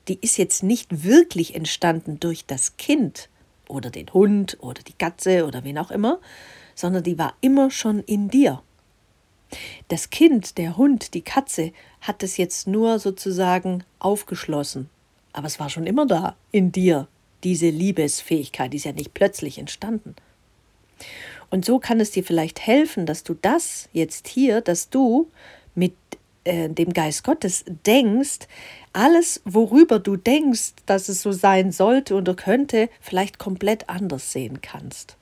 Die 0.09 0.19
ist 0.21 0.37
jetzt 0.37 0.63
nicht 0.63 1.05
wirklich 1.05 1.55
entstanden 1.55 2.21
durch 2.21 2.45
das 2.45 2.77
Kind 2.77 3.31
oder 3.67 3.89
den 3.89 4.13
Hund 4.13 4.59
oder 4.61 4.83
die 4.83 4.93
Katze 4.93 5.47
oder 5.47 5.65
wen 5.65 5.79
auch 5.79 5.91
immer, 5.91 6.21
sondern 6.75 7.03
die 7.03 7.19
war 7.19 7.35
immer 7.41 7.71
schon 7.71 8.01
in 8.01 8.29
dir. 8.29 8.63
Das 9.89 10.11
Kind, 10.11 10.59
der 10.59 10.77
Hund, 10.77 11.15
die 11.15 11.23
Katze 11.23 11.73
hat 12.03 12.23
es 12.23 12.37
jetzt 12.37 12.67
nur 12.67 12.99
sozusagen 12.99 13.85
aufgeschlossen, 13.99 14.91
aber 15.35 15.47
es 15.47 15.61
war 15.61 15.69
schon 15.69 15.87
immer 15.87 16.07
da 16.07 16.37
in 16.51 16.73
dir. 16.73 17.09
Diese 17.43 17.69
Liebesfähigkeit 17.69 18.73
die 18.73 18.79
ist 18.79 18.85
ja 18.85 18.93
nicht 18.93 19.13
plötzlich 19.13 19.59
entstanden. 19.59 20.15
Und 21.51 21.65
so 21.65 21.79
kann 21.79 22.01
es 22.01 22.11
dir 22.11 22.25
vielleicht 22.25 22.67
helfen, 22.67 23.05
dass 23.05 23.23
du 23.23 23.35
das 23.35 23.89
jetzt 23.93 24.29
hier, 24.29 24.63
dass 24.63 24.89
du 24.89 25.29
mit 25.75 25.95
äh, 26.45 26.69
dem 26.71 26.93
Geist 26.93 27.25
Gottes 27.25 27.65
denkst, 27.87 28.49
alles, 28.93 29.43
worüber 29.45 29.99
du 29.99 30.17
denkst, 30.17 30.73
dass 30.87 31.09
es 31.09 31.21
so 31.21 31.33
sein 31.33 31.73
sollte 31.73 32.15
oder 32.15 32.35
könnte, 32.35 32.89
vielleicht 33.01 33.39
komplett 33.39 33.89
anders 33.89 34.33
sehen 34.33 34.63
kannst. 34.63 35.17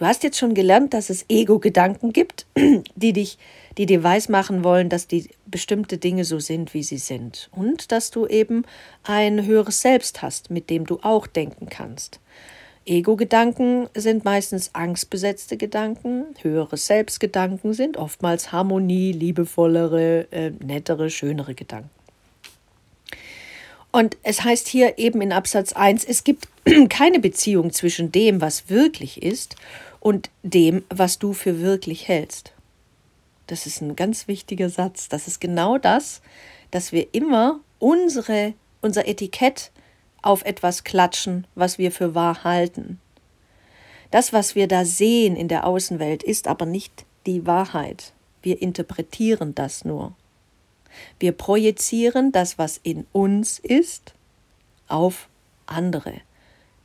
Du 0.00 0.06
hast 0.06 0.22
jetzt 0.22 0.38
schon 0.38 0.54
gelernt, 0.54 0.94
dass 0.94 1.10
es 1.10 1.26
Ego-Gedanken 1.28 2.14
gibt, 2.14 2.46
die 2.94 3.12
dich, 3.12 3.36
die 3.76 3.84
dir 3.84 4.02
weismachen 4.02 4.64
wollen, 4.64 4.88
dass 4.88 5.06
die 5.06 5.28
bestimmte 5.44 5.98
Dinge 5.98 6.24
so 6.24 6.38
sind, 6.38 6.72
wie 6.72 6.82
sie 6.82 6.96
sind. 6.96 7.50
Und 7.54 7.92
dass 7.92 8.10
du 8.10 8.26
eben 8.26 8.64
ein 9.02 9.44
höheres 9.44 9.82
Selbst 9.82 10.22
hast, 10.22 10.50
mit 10.50 10.70
dem 10.70 10.86
du 10.86 11.00
auch 11.02 11.26
denken 11.26 11.68
kannst. 11.68 12.18
Ego-Gedanken 12.86 13.90
sind 13.94 14.24
meistens 14.24 14.74
angstbesetzte 14.74 15.58
Gedanken, 15.58 16.34
höhere 16.40 16.78
Selbstgedanken 16.78 17.74
sind 17.74 17.98
oftmals 17.98 18.52
Harmonie, 18.52 19.12
liebevollere, 19.12 20.28
äh, 20.30 20.50
nettere, 20.64 21.10
schönere 21.10 21.54
Gedanken. 21.54 21.90
Und 23.92 24.16
es 24.22 24.44
heißt 24.44 24.66
hier 24.66 24.98
eben 24.98 25.20
in 25.20 25.32
Absatz 25.32 25.74
1, 25.74 26.04
es 26.04 26.24
gibt 26.24 26.48
keine 26.88 27.18
Beziehung 27.18 27.70
zwischen 27.70 28.12
dem, 28.12 28.40
was 28.40 28.70
wirklich 28.70 29.22
ist, 29.22 29.56
und 30.00 30.30
dem, 30.42 30.84
was 30.88 31.18
du 31.18 31.32
für 31.32 31.60
wirklich 31.60 32.08
hältst. 32.08 32.52
Das 33.46 33.66
ist 33.66 33.80
ein 33.80 33.96
ganz 33.96 34.28
wichtiger 34.28 34.70
Satz. 34.70 35.08
Das 35.08 35.26
ist 35.26 35.40
genau 35.40 35.78
das, 35.78 36.22
dass 36.70 36.92
wir 36.92 37.14
immer 37.14 37.60
unsere, 37.78 38.54
unser 38.80 39.06
Etikett 39.06 39.70
auf 40.22 40.44
etwas 40.44 40.84
klatschen, 40.84 41.46
was 41.54 41.78
wir 41.78 41.92
für 41.92 42.14
wahr 42.14 42.44
halten. 42.44 43.00
Das, 44.10 44.32
was 44.32 44.54
wir 44.54 44.68
da 44.68 44.84
sehen 44.84 45.36
in 45.36 45.48
der 45.48 45.66
Außenwelt, 45.66 46.22
ist 46.22 46.48
aber 46.48 46.66
nicht 46.66 47.04
die 47.26 47.46
Wahrheit. 47.46 48.12
Wir 48.42 48.60
interpretieren 48.60 49.54
das 49.54 49.84
nur. 49.84 50.14
Wir 51.18 51.32
projizieren 51.32 52.32
das, 52.32 52.58
was 52.58 52.80
in 52.82 53.06
uns 53.12 53.58
ist, 53.58 54.14
auf 54.88 55.28
andere. 55.66 56.14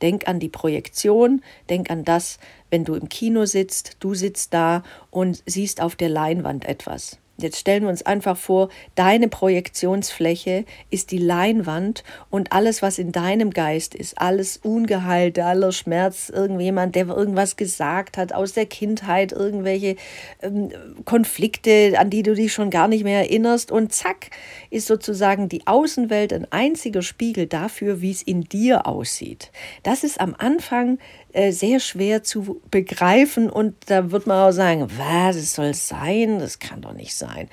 Denk 0.02 0.28
an 0.28 0.40
die 0.40 0.48
Projektion, 0.48 1.42
denk 1.70 1.90
an 1.90 2.04
das, 2.04 2.38
wenn 2.70 2.84
du 2.84 2.94
im 2.94 3.08
Kino 3.08 3.46
sitzt, 3.46 3.96
du 4.00 4.14
sitzt 4.14 4.52
da 4.52 4.82
und 5.10 5.42
siehst 5.46 5.80
auf 5.80 5.96
der 5.96 6.08
Leinwand 6.08 6.64
etwas. 6.66 7.18
Jetzt 7.38 7.58
stellen 7.58 7.82
wir 7.82 7.90
uns 7.90 8.02
einfach 8.02 8.36
vor, 8.36 8.70
deine 8.94 9.28
Projektionsfläche 9.28 10.64
ist 10.88 11.10
die 11.10 11.18
Leinwand 11.18 12.02
und 12.30 12.52
alles, 12.52 12.80
was 12.80 12.98
in 12.98 13.12
deinem 13.12 13.50
Geist 13.50 13.94
ist, 13.94 14.18
alles 14.18 14.56
Ungeheilte, 14.56 15.44
aller 15.44 15.72
Schmerz, 15.72 16.30
irgendjemand, 16.30 16.94
der 16.94 17.08
irgendwas 17.08 17.56
gesagt 17.56 18.16
hat 18.16 18.32
aus 18.32 18.54
der 18.54 18.64
Kindheit, 18.64 19.32
irgendwelche 19.32 19.96
ähm, 20.40 20.70
Konflikte, 21.04 21.94
an 21.98 22.08
die 22.08 22.22
du 22.22 22.34
dich 22.34 22.54
schon 22.54 22.70
gar 22.70 22.88
nicht 22.88 23.04
mehr 23.04 23.20
erinnerst 23.20 23.70
und 23.70 23.92
zack, 23.92 24.30
ist 24.70 24.86
sozusagen 24.86 25.50
die 25.50 25.66
Außenwelt 25.66 26.32
ein 26.32 26.50
einziger 26.50 27.02
Spiegel 27.02 27.46
dafür, 27.46 28.00
wie 28.00 28.12
es 28.12 28.22
in 28.22 28.42
dir 28.42 28.86
aussieht. 28.86 29.52
Das 29.82 30.04
ist 30.04 30.20
am 30.20 30.34
Anfang 30.38 30.98
äh, 31.36 31.52
sehr 31.52 31.80
schwer 31.80 32.22
zu 32.22 32.62
begreifen 32.70 33.50
und 33.50 33.74
da 33.86 34.10
wird 34.10 34.26
man 34.26 34.48
auch 34.48 34.52
sagen, 34.52 34.88
was 34.96 35.54
soll 35.54 35.66
es 35.66 35.86
sein? 35.86 36.38
Das 36.38 36.58
kann 36.58 36.80
doch 36.80 36.94
nicht 36.94 37.14
sein. 37.14 37.50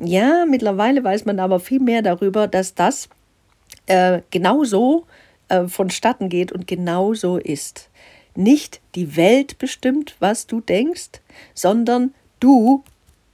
Ja, 0.00 0.44
mittlerweile 0.48 1.02
weiß 1.02 1.24
man 1.24 1.40
aber 1.40 1.58
viel 1.58 1.80
mehr 1.80 2.02
darüber, 2.02 2.46
dass 2.46 2.76
das 2.76 3.08
äh, 3.86 4.20
genau 4.30 4.62
so 4.62 5.06
äh, 5.48 5.66
vonstatten 5.66 6.28
geht 6.28 6.52
und 6.52 6.68
genau 6.68 7.12
so 7.14 7.36
ist. 7.36 7.90
Nicht 8.36 8.80
die 8.94 9.16
Welt 9.16 9.58
bestimmt, 9.58 10.14
was 10.20 10.46
du 10.46 10.60
denkst, 10.60 11.20
sondern 11.54 12.14
du 12.38 12.84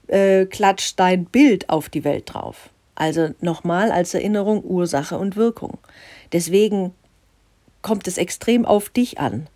äh, 0.06 0.46
klatscht 0.46 0.98
dein 0.98 1.26
Bild 1.26 1.68
auf 1.68 1.90
die 1.90 2.04
Welt 2.04 2.32
drauf. 2.32 2.70
Also 2.94 3.34
nochmal 3.42 3.92
als 3.92 4.14
Erinnerung 4.14 4.64
Ursache 4.64 5.18
und 5.18 5.36
Wirkung. 5.36 5.76
Deswegen 6.32 6.94
kommt 7.82 8.08
es 8.08 8.16
extrem 8.16 8.64
auf 8.64 8.88
dich 8.88 9.20
an. 9.20 9.46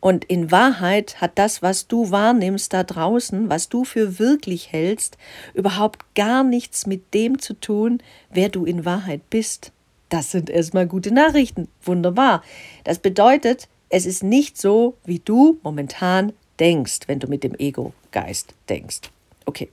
Und 0.00 0.24
in 0.24 0.50
Wahrheit 0.50 1.20
hat 1.20 1.32
das, 1.38 1.62
was 1.62 1.88
du 1.88 2.10
wahrnimmst 2.10 2.72
da 2.72 2.84
draußen, 2.84 3.48
was 3.48 3.68
du 3.68 3.84
für 3.84 4.18
wirklich 4.18 4.72
hältst, 4.72 5.16
überhaupt 5.54 6.14
gar 6.14 6.44
nichts 6.44 6.86
mit 6.86 7.14
dem 7.14 7.38
zu 7.38 7.54
tun, 7.54 8.02
wer 8.30 8.48
du 8.48 8.64
in 8.64 8.84
Wahrheit 8.84 9.28
bist. 9.30 9.72
Das 10.08 10.30
sind 10.30 10.50
erstmal 10.50 10.86
gute 10.86 11.12
Nachrichten. 11.12 11.68
Wunderbar. 11.82 12.42
Das 12.84 12.98
bedeutet, 12.98 13.68
es 13.88 14.06
ist 14.06 14.22
nicht 14.22 14.60
so, 14.60 14.96
wie 15.04 15.18
du 15.18 15.58
momentan 15.62 16.32
denkst, 16.60 17.00
wenn 17.06 17.18
du 17.18 17.26
mit 17.26 17.42
dem 17.42 17.54
Ego-Geist 17.54 18.54
denkst. 18.68 19.00
Okay. 19.44 19.70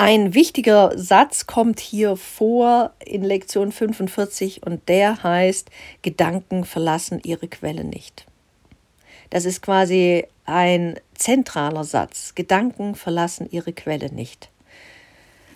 Ein 0.00 0.32
wichtiger 0.32 0.92
Satz 0.96 1.48
kommt 1.48 1.80
hier 1.80 2.14
vor 2.14 2.92
in 3.04 3.24
Lektion 3.24 3.72
45 3.72 4.64
und 4.64 4.88
der 4.88 5.24
heißt, 5.24 5.70
Gedanken 6.02 6.64
verlassen 6.64 7.18
ihre 7.24 7.48
Quelle 7.48 7.82
nicht. 7.82 8.24
Das 9.30 9.44
ist 9.44 9.60
quasi 9.60 10.24
ein 10.44 11.00
zentraler 11.14 11.82
Satz. 11.82 12.36
Gedanken 12.36 12.94
verlassen 12.94 13.48
ihre 13.50 13.72
Quelle 13.72 14.14
nicht. 14.14 14.50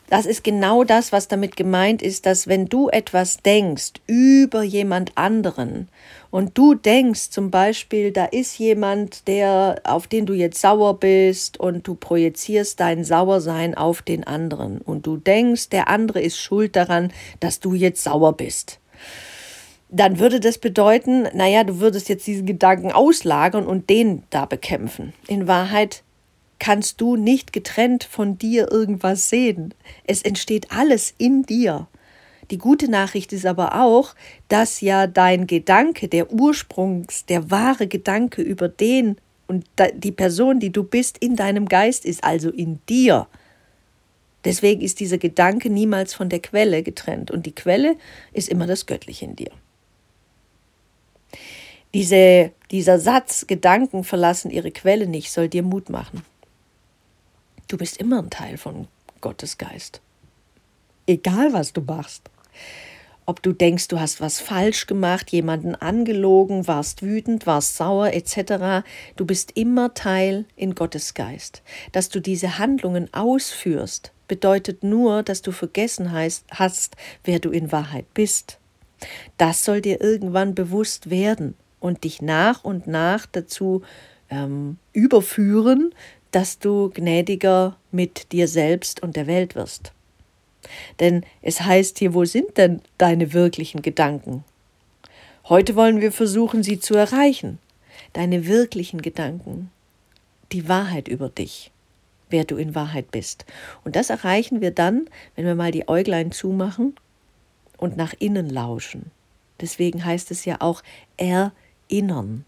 Das 0.09 0.27
ist 0.27 0.45
genau 0.45 0.85
das, 0.85 1.11
was 1.11 1.29
damit 1.29 1.57
gemeint 1.57 2.03
ist, 2.03 2.27
dass 2.27 2.47
wenn 2.47 2.67
du 2.67 2.91
etwas 2.91 3.39
denkst 3.39 3.93
über 4.07 4.63
jemand 4.63 5.17
anderen 5.17 5.89
und 6.31 6.59
du 6.59 6.75
denkst 6.75 7.31
zum 7.31 7.51
Beispiel, 7.51 8.13
da 8.13 8.27
ist 8.27 8.59
jemand, 8.59 9.27
der, 9.27 9.81
auf 9.85 10.07
den 10.07 10.27
du 10.27 10.35
jetzt 10.35 10.61
sauer 10.61 11.01
bist 11.01 11.59
und 11.59 11.87
du 11.89 11.95
projizierst 11.95 12.79
dein 12.79 13.05
Sauersein 13.05 13.75
auf 13.75 14.03
den 14.03 14.25
anderen 14.25 14.83
und 14.83 15.07
du 15.07 15.17
denkst, 15.17 15.71
der 15.71 15.89
andere 15.89 16.21
ist 16.21 16.39
schuld 16.39 16.77
daran, 16.77 17.11
dass 17.41 17.61
du 17.61 17.73
jetzt 17.73 18.05
sauer 18.05 18.37
bist 18.37 18.81
dann 19.93 20.19
würde 20.19 20.41
das 20.41 20.57
bedeuten, 20.57 21.29
naja, 21.35 21.65
du 21.65 21.79
würdest 21.79 22.09
jetzt 22.09 22.27
diesen 22.27 22.47
Gedanken 22.47 22.93
auslagern 22.93 23.67
und 23.67 23.91
den 23.91 24.23
da 24.31 24.47
bekämpfen. 24.47 25.13
In 25.29 25.47
Wahrheit 25.47 26.03
kannst 26.63 27.01
du 27.01 27.17
nicht 27.17 27.53
getrennt 27.53 28.05
von 28.05 28.39
dir 28.39 28.71
irgendwas 28.71 29.29
sehen. 29.29 29.75
Es 30.07 30.23
entsteht 30.23 30.71
alles 30.71 31.13
in 31.19 31.43
dir. 31.43 31.89
Die 32.53 32.59
gute 32.59 32.89
Nachricht 32.89 33.33
ist 33.33 33.47
aber 33.47 33.83
auch, 33.83 34.15
dass 34.47 34.81
ja 34.81 35.09
dein 35.09 35.49
Gedanke, 35.49 36.07
der 36.07 36.31
Ursprungs, 36.31 37.27
der 37.27 37.51
wahre 37.51 37.89
Gedanke 37.89 38.43
über 38.43 38.69
den 38.69 39.17
und 39.49 39.67
die 39.97 40.13
Person, 40.13 40.61
die 40.61 40.71
du 40.71 40.85
bist, 40.85 41.19
in 41.19 41.35
deinem 41.35 41.69
Geist 41.69 42.05
ist, 42.05 42.23
also 42.23 42.49
in 42.51 42.79
dir. 42.89 43.27
Deswegen 44.45 44.83
ist 44.83 45.01
dieser 45.01 45.19
Gedanke 45.19 45.69
niemals 45.69 46.15
von 46.15 46.29
der 46.29 46.39
Quelle 46.39 46.85
getrennt 46.85 47.33
und 47.33 47.45
die 47.45 47.57
Quelle 47.57 47.97
ist 48.33 48.49
immer 48.49 48.69
das 48.69 48.87
Göttliche 48.87 49.25
in 49.25 49.35
dir. 49.35 49.51
Diese, 51.93 52.53
dieser 52.71 53.01
Satz, 53.01 53.49
Gedanken 53.49 54.05
verlassen 54.05 54.53
ihre 54.53 54.71
Quelle 54.71 55.09
nicht, 55.09 55.33
soll 55.33 55.49
dir 55.49 55.65
Mut 55.65 55.91
machen. 55.91 56.23
Du 57.73 57.79
bist 57.79 57.97
immer 57.97 58.19
ein 58.19 58.29
Teil 58.29 58.59
von 58.59 58.87
Gottes 59.23 59.57
Geist. 59.57 60.03
Egal, 61.07 61.55
was 61.55 61.73
du 61.73 61.81
machst. 61.81 62.29
Ob 63.25 63.43
du 63.43 63.55
denkst, 63.55 63.89
du 63.89 63.99
hast 63.99 64.21
was 64.21 64.41
falsch 64.41 64.87
gemacht, 64.87 65.31
jemanden 65.31 65.75
angelogen, 65.75 66.67
warst 66.67 67.01
wütend, 67.01 67.47
warst 67.47 67.79
sauer 67.79 68.13
etc., 68.13 68.85
du 69.17 69.25
bist 69.25 69.53
immer 69.57 69.95
Teil 69.95 70.45
in 70.55 70.75
Gottes 70.75 71.15
Geist. 71.15 71.63
Dass 71.93 72.11
du 72.11 72.21
diese 72.21 72.59
Handlungen 72.59 73.09
ausführst, 73.15 74.13
bedeutet 74.29 74.85
nur, 74.85 75.23
dass 75.23 75.41
du 75.41 75.51
vergessen 75.51 76.13
hast, 76.13 76.97
wer 77.25 77.39
du 77.39 77.49
in 77.53 77.73
Wahrheit 77.73 78.05
bist. 78.13 78.59
Das 79.39 79.65
soll 79.65 79.81
dir 79.81 80.03
irgendwann 80.03 80.55
bewusst 80.55 81.09
werden 81.09 81.55
und 81.81 82.05
dich 82.05 82.21
nach 82.21 82.65
und 82.65 82.87
nach 82.87 83.25
dazu 83.25 83.81
ähm, 84.29 84.77
überführen, 84.93 85.95
dass 86.33 86.59
du 86.59 86.91
gnädiger 86.91 87.77
mit 87.93 88.33
dir 88.33 88.49
selbst 88.49 89.03
und 89.03 89.17
der 89.17 89.27
Welt 89.27 89.55
wirst. 89.55 89.93
Denn 91.01 91.25
es 91.43 91.61
heißt 91.61 91.99
hier, 91.99 92.15
wo 92.15 92.25
sind 92.25 92.57
denn 92.57 92.81
deine 92.99 93.33
wirklichen 93.33 93.83
Gedanken? 93.83 94.45
Heute 95.49 95.77
wollen 95.77 96.01
wir 96.01 96.13
versuchen, 96.13 96.63
sie 96.63 96.79
zu 96.79 96.95
erreichen. 96.95 97.59
Deine 98.13 98.47
wirklichen 98.47 99.03
Gedanken, 99.03 99.71
die 100.53 100.69
Wahrheit 100.69 101.09
über 101.09 101.29
dich, 101.29 101.71
wer 102.31 102.45
du 102.45 102.57
in 102.57 102.75
Wahrheit 102.75 103.11
bist. 103.11 103.45
Und 103.85 103.97
das 103.97 104.11
erreichen 104.11 104.61
wir 104.61 104.71
dann, 104.71 105.09
wenn 105.35 105.47
wir 105.47 105.55
mal 105.55 105.73
die 105.73 105.89
Äuglein 105.89 106.33
zumachen 106.33 106.95
und 107.77 107.97
nach 107.97 108.15
innen 108.19 108.49
lauschen. 108.49 109.11
Deswegen 109.61 110.05
heißt 110.05 110.31
es 110.31 110.45
ja 110.45 110.57
auch 110.61 110.83
erinnern. 111.17 112.45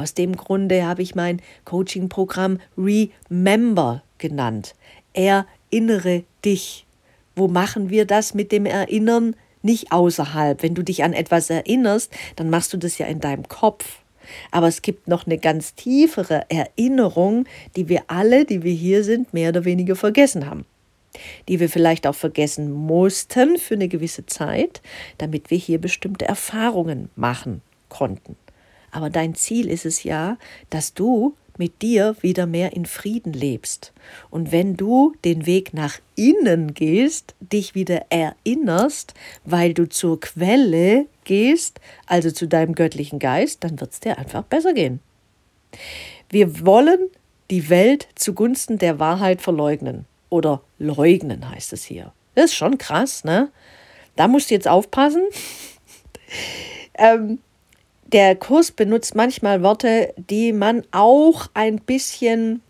Aus 0.00 0.14
dem 0.14 0.34
Grunde 0.34 0.86
habe 0.86 1.02
ich 1.02 1.14
mein 1.14 1.42
Coaching-Programm 1.66 2.58
Remember 2.78 4.02
genannt. 4.16 4.74
Erinnere 5.12 6.24
dich. 6.42 6.86
Wo 7.36 7.48
machen 7.48 7.90
wir 7.90 8.06
das 8.06 8.32
mit 8.32 8.50
dem 8.50 8.64
Erinnern? 8.64 9.36
Nicht 9.60 9.92
außerhalb. 9.92 10.62
Wenn 10.62 10.74
du 10.74 10.82
dich 10.82 11.04
an 11.04 11.12
etwas 11.12 11.50
erinnerst, 11.50 12.10
dann 12.36 12.48
machst 12.48 12.72
du 12.72 12.78
das 12.78 12.96
ja 12.96 13.08
in 13.08 13.20
deinem 13.20 13.46
Kopf. 13.46 13.98
Aber 14.50 14.68
es 14.68 14.80
gibt 14.80 15.06
noch 15.06 15.26
eine 15.26 15.36
ganz 15.36 15.74
tiefere 15.74 16.46
Erinnerung, 16.48 17.44
die 17.76 17.90
wir 17.90 18.04
alle, 18.06 18.46
die 18.46 18.62
wir 18.62 18.72
hier 18.72 19.04
sind, 19.04 19.34
mehr 19.34 19.50
oder 19.50 19.66
weniger 19.66 19.96
vergessen 19.96 20.46
haben. 20.46 20.64
Die 21.46 21.60
wir 21.60 21.68
vielleicht 21.68 22.06
auch 22.06 22.14
vergessen 22.14 22.72
mussten 22.72 23.58
für 23.58 23.74
eine 23.74 23.88
gewisse 23.88 24.24
Zeit, 24.24 24.80
damit 25.18 25.50
wir 25.50 25.58
hier 25.58 25.78
bestimmte 25.78 26.24
Erfahrungen 26.24 27.10
machen 27.16 27.60
konnten. 27.90 28.36
Aber 28.90 29.10
dein 29.10 29.34
Ziel 29.34 29.68
ist 29.68 29.86
es 29.86 30.04
ja, 30.04 30.36
dass 30.70 30.94
du 30.94 31.34
mit 31.60 31.82
dir 31.82 32.16
wieder 32.22 32.46
mehr 32.46 32.72
in 32.72 32.86
Frieden 32.86 33.34
lebst. 33.34 33.92
Und 34.30 34.50
wenn 34.50 34.76
du 34.76 35.14
den 35.26 35.44
Weg 35.44 35.74
nach 35.74 35.98
innen 36.16 36.72
gehst, 36.72 37.34
dich 37.38 37.74
wieder 37.74 38.06
erinnerst, 38.08 39.12
weil 39.44 39.74
du 39.74 39.86
zur 39.86 40.18
Quelle 40.20 41.06
gehst, 41.24 41.78
also 42.06 42.30
zu 42.30 42.48
deinem 42.48 42.74
göttlichen 42.74 43.18
Geist, 43.18 43.62
dann 43.62 43.78
wird 43.78 43.92
es 43.92 44.00
dir 44.00 44.18
einfach 44.18 44.42
besser 44.42 44.72
gehen. 44.72 45.00
Wir 46.30 46.64
wollen 46.64 47.10
die 47.50 47.68
Welt 47.68 48.08
zugunsten 48.14 48.78
der 48.78 48.98
Wahrheit 48.98 49.42
verleugnen 49.42 50.06
oder 50.30 50.62
leugnen 50.78 51.50
heißt 51.50 51.74
es 51.74 51.84
hier. 51.84 52.12
Das 52.34 52.46
ist 52.46 52.54
schon 52.54 52.78
krass, 52.78 53.24
ne? 53.24 53.50
Da 54.16 54.28
musst 54.28 54.50
du 54.50 54.54
jetzt 54.54 54.68
aufpassen. 54.68 55.22
ähm, 56.94 57.40
der 58.12 58.36
Kurs 58.36 58.72
benutzt 58.72 59.14
manchmal 59.14 59.62
Worte, 59.62 60.12
die 60.16 60.52
man 60.52 60.84
auch 60.90 61.46
ein 61.54 61.80
bisschen, 61.80 62.62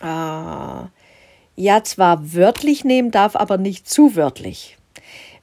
äh, 0.00 0.04
ja, 0.04 1.84
zwar 1.84 2.34
wörtlich 2.34 2.84
nehmen 2.84 3.10
darf, 3.10 3.36
aber 3.36 3.58
nicht 3.58 3.88
zu 3.88 4.16
wörtlich. 4.16 4.78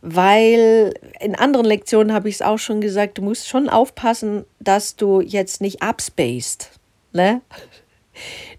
Weil 0.01 0.93
in 1.19 1.35
anderen 1.35 1.65
Lektionen 1.65 2.13
habe 2.13 2.29
ich 2.29 2.35
es 2.35 2.41
auch 2.41 2.59
schon 2.59 2.81
gesagt, 2.81 3.17
du 3.17 3.21
musst 3.21 3.47
schon 3.47 3.69
aufpassen, 3.69 4.45
dass 4.59 4.95
du 4.95 5.21
jetzt 5.21 5.61
nicht 5.61 5.81
abspaced. 5.81 6.71
Ne? 7.13 7.41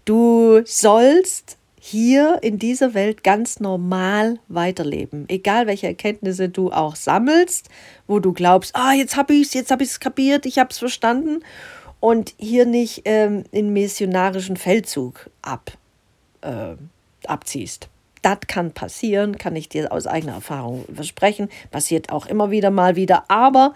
Du 0.05 0.61
sollst 0.65 1.58
hier 1.89 2.37
in 2.43 2.59
dieser 2.59 2.93
Welt 2.93 3.23
ganz 3.23 3.59
normal 3.59 4.37
weiterleben. 4.47 5.27
Egal 5.27 5.65
welche 5.65 5.87
Erkenntnisse 5.87 6.47
du 6.47 6.71
auch 6.71 6.95
sammelst, 6.95 7.69
wo 8.05 8.19
du 8.19 8.31
glaubst, 8.31 8.75
ah, 8.75 8.93
jetzt 8.93 9.17
habe 9.17 9.33
ich 9.33 9.47
es, 9.47 9.53
jetzt 9.55 9.71
habe 9.71 9.83
ich 9.83 9.89
es 9.89 9.99
kapiert, 9.99 10.45
ich 10.45 10.59
habe 10.59 10.69
es 10.69 10.77
verstanden. 10.77 11.43
Und 11.99 12.35
hier 12.37 12.65
nicht 12.65 13.01
ähm, 13.05 13.43
in 13.51 13.73
missionarischen 13.73 14.55
Feldzug 14.55 15.29
ab, 15.41 15.71
äh, 16.41 16.75
abziehst. 17.25 17.89
Das 18.21 18.39
kann 18.47 18.71
passieren, 18.71 19.37
kann 19.37 19.55
ich 19.55 19.67
dir 19.67 19.91
aus 19.91 20.05
eigener 20.05 20.33
Erfahrung 20.33 20.85
versprechen. 20.93 21.49
Passiert 21.71 22.11
auch 22.11 22.27
immer 22.27 22.51
wieder 22.51 22.69
mal 22.69 22.95
wieder. 22.95 23.25
Aber 23.29 23.73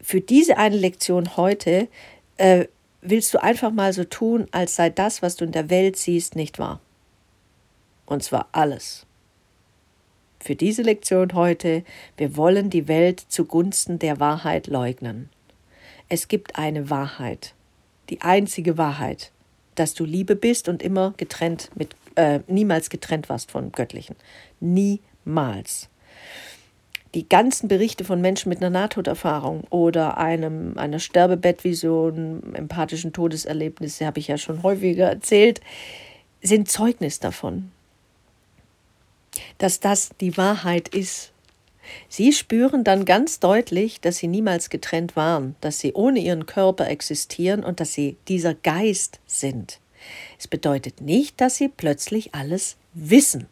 für 0.00 0.20
diese 0.20 0.58
eine 0.58 0.76
Lektion 0.76 1.36
heute 1.36 1.88
äh, 2.36 2.66
willst 3.00 3.34
du 3.34 3.42
einfach 3.42 3.72
mal 3.72 3.92
so 3.92 4.04
tun, 4.04 4.46
als 4.52 4.76
sei 4.76 4.90
das, 4.90 5.22
was 5.22 5.36
du 5.36 5.44
in 5.44 5.52
der 5.52 5.70
Welt 5.70 5.96
siehst, 5.96 6.36
nicht 6.36 6.60
wahr. 6.60 6.80
Und 8.06 8.22
zwar 8.22 8.48
alles. 8.52 9.06
Für 10.40 10.56
diese 10.56 10.82
Lektion 10.82 11.34
heute, 11.34 11.84
wir 12.16 12.36
wollen 12.36 12.68
die 12.68 12.88
Welt 12.88 13.20
zugunsten 13.28 14.00
der 14.00 14.18
Wahrheit 14.18 14.66
leugnen. 14.66 15.30
Es 16.08 16.26
gibt 16.26 16.56
eine 16.58 16.90
Wahrheit, 16.90 17.54
die 18.10 18.20
einzige 18.22 18.76
Wahrheit, 18.76 19.30
dass 19.76 19.94
du 19.94 20.04
Liebe 20.04 20.36
bist 20.36 20.68
und 20.68 20.82
immer 20.82 21.14
getrennt 21.16 21.70
mit, 21.74 21.94
äh, 22.16 22.40
niemals 22.48 22.90
getrennt 22.90 23.28
warst 23.28 23.50
von 23.50 23.72
Göttlichen. 23.72 24.16
Niemals. 24.60 25.88
Die 27.14 27.28
ganzen 27.28 27.68
Berichte 27.68 28.04
von 28.04 28.20
Menschen 28.20 28.48
mit 28.48 28.58
einer 28.58 28.70
Nahtoderfahrung 28.70 29.64
oder 29.70 30.16
einem, 30.16 30.76
einer 30.78 30.98
Sterbebettvision, 30.98 32.54
empathischen 32.54 33.12
Todeserlebnisse, 33.12 34.06
habe 34.06 34.18
ich 34.18 34.28
ja 34.28 34.38
schon 34.38 34.62
häufiger 34.62 35.08
erzählt, 35.08 35.60
sind 36.42 36.70
Zeugnis 36.70 37.20
davon, 37.20 37.70
dass 39.58 39.80
das 39.80 40.10
die 40.20 40.36
Wahrheit 40.36 40.88
ist. 40.88 41.32
Sie 42.08 42.32
spüren 42.32 42.84
dann 42.84 43.04
ganz 43.04 43.40
deutlich, 43.40 44.00
dass 44.00 44.18
sie 44.18 44.28
niemals 44.28 44.70
getrennt 44.70 45.16
waren, 45.16 45.56
dass 45.60 45.78
sie 45.78 45.92
ohne 45.94 46.20
ihren 46.20 46.46
Körper 46.46 46.88
existieren 46.88 47.64
und 47.64 47.80
dass 47.80 47.92
sie 47.92 48.16
dieser 48.28 48.54
Geist 48.54 49.20
sind. 49.26 49.80
Es 50.38 50.48
bedeutet 50.48 51.00
nicht, 51.00 51.40
dass 51.40 51.56
sie 51.56 51.68
plötzlich 51.68 52.34
alles 52.34 52.76
wissen. 52.94 53.46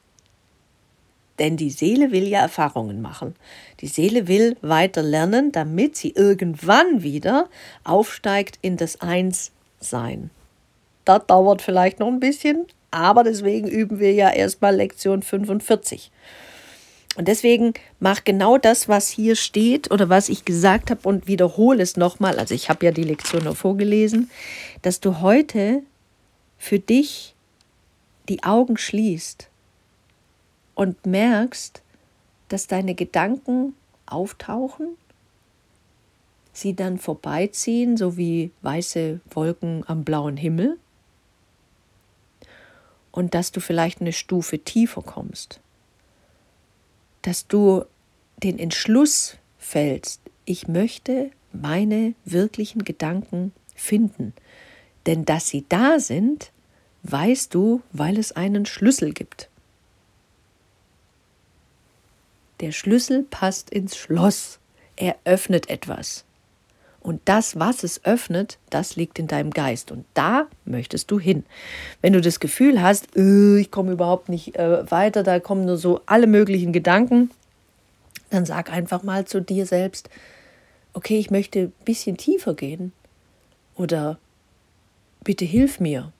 Denn 1.38 1.56
die 1.56 1.70
Seele 1.70 2.12
will 2.12 2.28
ja 2.28 2.40
Erfahrungen 2.40 3.00
machen. 3.00 3.34
Die 3.80 3.86
Seele 3.86 4.28
will 4.28 4.56
weiter 4.60 5.02
lernen, 5.02 5.52
damit 5.52 5.96
sie 5.96 6.10
irgendwann 6.10 7.02
wieder 7.02 7.48
aufsteigt 7.82 8.58
in 8.60 8.76
das 8.76 9.00
Einssein. 9.00 10.30
Das 11.06 11.26
dauert 11.26 11.62
vielleicht 11.62 11.98
noch 11.98 12.08
ein 12.08 12.20
bisschen, 12.20 12.66
aber 12.90 13.24
deswegen 13.24 13.68
üben 13.68 13.98
wir 13.98 14.12
ja 14.12 14.30
erstmal 14.30 14.74
Lektion 14.74 15.22
45. 15.22 16.10
Und 17.16 17.28
deswegen 17.28 17.74
mach 17.98 18.24
genau 18.24 18.56
das, 18.56 18.88
was 18.88 19.08
hier 19.08 19.34
steht 19.34 19.90
oder 19.90 20.08
was 20.08 20.28
ich 20.28 20.44
gesagt 20.44 20.90
habe 20.90 21.08
und 21.08 21.26
wiederhole 21.26 21.82
es 21.82 21.96
nochmal. 21.96 22.38
Also 22.38 22.54
ich 22.54 22.68
habe 22.68 22.86
ja 22.86 22.92
die 22.92 23.02
Lektion 23.02 23.44
noch 23.44 23.56
vorgelesen, 23.56 24.30
dass 24.82 25.00
du 25.00 25.20
heute 25.20 25.82
für 26.56 26.78
dich 26.78 27.34
die 28.28 28.42
Augen 28.44 28.76
schließt 28.76 29.48
und 30.74 31.04
merkst, 31.04 31.82
dass 32.48 32.68
deine 32.68 32.94
Gedanken 32.94 33.74
auftauchen, 34.06 34.96
sie 36.52 36.74
dann 36.74 36.98
vorbeiziehen, 36.98 37.96
so 37.96 38.16
wie 38.16 38.50
weiße 38.62 39.20
Wolken 39.30 39.84
am 39.86 40.04
blauen 40.04 40.36
Himmel, 40.36 40.78
und 43.12 43.34
dass 43.34 43.52
du 43.52 43.60
vielleicht 43.60 44.00
eine 44.00 44.12
Stufe 44.12 44.58
tiefer 44.58 45.02
kommst 45.02 45.60
dass 47.22 47.46
du 47.46 47.84
den 48.42 48.58
Entschluss 48.58 49.36
fällst, 49.58 50.20
ich 50.44 50.68
möchte 50.68 51.30
meine 51.52 52.14
wirklichen 52.24 52.84
Gedanken 52.84 53.52
finden. 53.74 54.32
Denn 55.06 55.24
dass 55.24 55.48
sie 55.48 55.64
da 55.68 55.98
sind, 55.98 56.52
weißt 57.02 57.54
du, 57.54 57.82
weil 57.92 58.18
es 58.18 58.32
einen 58.32 58.66
Schlüssel 58.66 59.12
gibt. 59.12 59.48
Der 62.60 62.72
Schlüssel 62.72 63.22
passt 63.22 63.70
ins 63.70 63.96
Schloss. 63.96 64.58
Er 64.96 65.16
öffnet 65.24 65.70
etwas. 65.70 66.24
Und 67.00 67.22
das, 67.24 67.58
was 67.58 67.82
es 67.82 68.04
öffnet, 68.04 68.58
das 68.68 68.94
liegt 68.94 69.18
in 69.18 69.26
deinem 69.26 69.50
Geist. 69.50 69.90
Und 69.90 70.04
da 70.12 70.48
möchtest 70.66 71.10
du 71.10 71.18
hin. 71.18 71.44
Wenn 72.02 72.12
du 72.12 72.20
das 72.20 72.40
Gefühl 72.40 72.82
hast, 72.82 73.16
äh, 73.16 73.58
ich 73.58 73.70
komme 73.70 73.92
überhaupt 73.92 74.28
nicht 74.28 74.56
äh, 74.56 74.90
weiter, 74.90 75.22
da 75.22 75.40
kommen 75.40 75.64
nur 75.64 75.78
so 75.78 76.02
alle 76.04 76.26
möglichen 76.26 76.72
Gedanken, 76.72 77.30
dann 78.28 78.44
sag 78.44 78.70
einfach 78.70 79.02
mal 79.02 79.24
zu 79.24 79.40
dir 79.40 79.64
selbst, 79.64 80.10
okay, 80.92 81.18
ich 81.18 81.30
möchte 81.30 81.60
ein 81.60 81.72
bisschen 81.84 82.16
tiefer 82.16 82.54
gehen. 82.54 82.92
Oder 83.76 84.18
bitte 85.24 85.46
hilf 85.46 85.80
mir. 85.80 86.12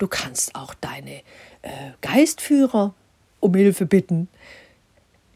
Du 0.00 0.08
kannst 0.08 0.56
auch 0.56 0.74
deine 0.74 1.18
äh, 1.62 1.92
Geistführer 2.00 2.92
um 3.38 3.54
Hilfe 3.54 3.86
bitten. 3.86 4.28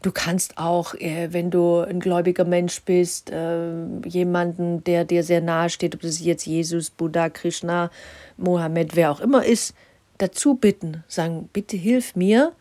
Du 0.01 0.13
kannst 0.13 0.57
auch, 0.57 0.93
äh, 0.95 1.33
wenn 1.33 1.51
du 1.51 1.79
ein 1.79 1.99
gläubiger 1.99 2.45
Mensch 2.45 2.81
bist, 2.83 3.31
äh, 3.31 3.85
jemanden, 4.05 4.81
der 4.85 5.03
dir 5.03 5.23
sehr 5.23 5.41
nahe 5.41 5.69
steht, 5.69 5.93
ob 5.93 6.01
das 6.01 6.21
jetzt 6.21 6.45
Jesus, 6.45 6.89
Buddha, 6.89 7.29
Krishna, 7.29 7.91
Mohammed, 8.37 8.95
wer 8.95 9.11
auch 9.11 9.19
immer 9.19 9.43
ist, 9.45 9.73
dazu 10.17 10.55
bitten. 10.55 11.03
Sagen, 11.09 11.49
bitte 11.51 11.75
hilf 11.75 12.15
mir, 12.15 12.53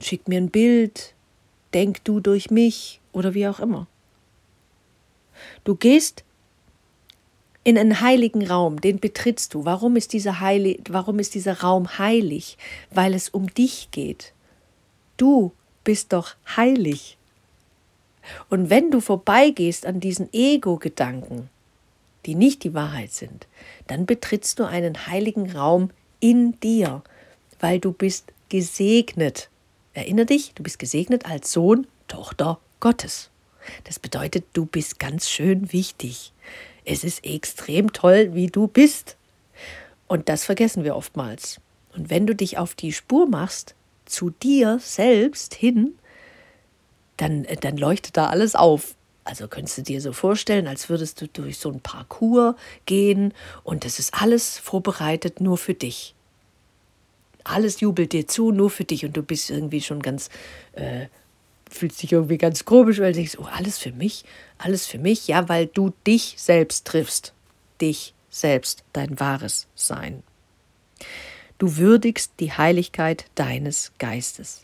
schick 0.00 0.26
mir 0.26 0.40
ein 0.40 0.50
Bild, 0.50 1.14
denk 1.74 2.02
du 2.04 2.20
durch 2.20 2.50
mich 2.50 3.00
oder 3.12 3.34
wie 3.34 3.46
auch 3.46 3.60
immer. 3.60 3.86
Du 5.64 5.74
gehst 5.74 6.24
in 7.62 7.76
einen 7.76 8.00
heiligen 8.00 8.46
Raum, 8.46 8.80
den 8.80 9.00
betrittst 9.00 9.52
du. 9.52 9.66
Warum 9.66 9.96
ist 9.96 10.14
dieser, 10.14 10.40
Heilig, 10.40 10.80
warum 10.88 11.18
ist 11.18 11.34
dieser 11.34 11.60
Raum 11.60 11.98
heilig? 11.98 12.56
Weil 12.90 13.12
es 13.12 13.28
um 13.28 13.52
dich 13.52 13.90
geht. 13.90 14.32
Du 15.18 15.52
bist 15.88 16.12
doch 16.12 16.34
heilig. 16.54 17.16
Und 18.50 18.68
wenn 18.68 18.90
du 18.90 19.00
vorbeigehst 19.00 19.86
an 19.86 20.00
diesen 20.00 20.28
Ego-Gedanken, 20.34 21.48
die 22.26 22.34
nicht 22.34 22.62
die 22.62 22.74
Wahrheit 22.74 23.10
sind, 23.10 23.46
dann 23.86 24.04
betrittst 24.04 24.58
du 24.58 24.64
einen 24.64 25.06
heiligen 25.06 25.50
Raum 25.50 25.88
in 26.20 26.60
dir, 26.60 27.02
weil 27.58 27.80
du 27.80 27.92
bist 27.92 28.34
gesegnet. 28.50 29.48
Erinner 29.94 30.26
dich, 30.26 30.52
du 30.54 30.62
bist 30.62 30.78
gesegnet 30.78 31.24
als 31.24 31.52
Sohn, 31.52 31.86
Tochter 32.06 32.60
Gottes. 32.80 33.30
Das 33.84 33.98
bedeutet, 33.98 34.44
du 34.52 34.66
bist 34.66 34.98
ganz 34.98 35.30
schön 35.30 35.72
wichtig. 35.72 36.34
Es 36.84 37.02
ist 37.02 37.24
extrem 37.24 37.94
toll, 37.94 38.34
wie 38.34 38.48
du 38.48 38.66
bist. 38.66 39.16
Und 40.06 40.28
das 40.28 40.44
vergessen 40.44 40.84
wir 40.84 40.96
oftmals. 40.96 41.62
Und 41.96 42.10
wenn 42.10 42.26
du 42.26 42.34
dich 42.34 42.58
auf 42.58 42.74
die 42.74 42.92
Spur 42.92 43.26
machst, 43.26 43.74
zu 44.08 44.30
dir 44.30 44.78
selbst 44.80 45.54
hin, 45.54 45.98
dann, 47.16 47.44
äh, 47.44 47.56
dann 47.56 47.76
leuchtet 47.76 48.16
da 48.16 48.28
alles 48.28 48.54
auf. 48.54 48.94
Also 49.24 49.46
könntest 49.46 49.78
du 49.78 49.82
dir 49.82 50.00
so 50.00 50.12
vorstellen, 50.12 50.66
als 50.66 50.88
würdest 50.88 51.20
du 51.20 51.28
durch 51.28 51.58
so 51.58 51.70
ein 51.70 51.80
Parcours 51.80 52.54
gehen 52.86 53.34
und 53.62 53.84
es 53.84 53.98
ist 53.98 54.14
alles 54.14 54.58
vorbereitet 54.58 55.42
nur 55.42 55.58
für 55.58 55.74
dich. 55.74 56.14
Alles 57.44 57.80
jubelt 57.80 58.12
dir 58.12 58.26
zu, 58.26 58.52
nur 58.52 58.70
für 58.70 58.84
dich 58.84 59.04
und 59.04 59.16
du 59.16 59.22
bist 59.22 59.50
irgendwie 59.50 59.82
schon 59.82 60.00
ganz, 60.00 60.30
äh, 60.72 61.08
fühlst 61.70 62.02
dich 62.02 62.12
irgendwie 62.12 62.38
ganz 62.38 62.64
komisch, 62.64 63.00
weil 63.00 63.12
du 63.12 63.18
denkst, 63.18 63.36
oh, 63.38 63.46
alles 63.52 63.76
für 63.76 63.92
mich, 63.92 64.24
alles 64.56 64.86
für 64.86 64.98
mich, 64.98 65.28
ja, 65.28 65.46
weil 65.48 65.66
du 65.66 65.92
dich 66.06 66.34
selbst 66.38 66.86
triffst. 66.86 67.34
Dich 67.82 68.14
selbst, 68.30 68.82
dein 68.92 69.20
wahres 69.20 69.66
Sein. 69.74 70.22
Du 71.58 71.76
würdigst 71.76 72.34
die 72.38 72.52
Heiligkeit 72.52 73.24
deines 73.34 73.92
Geistes. 73.98 74.62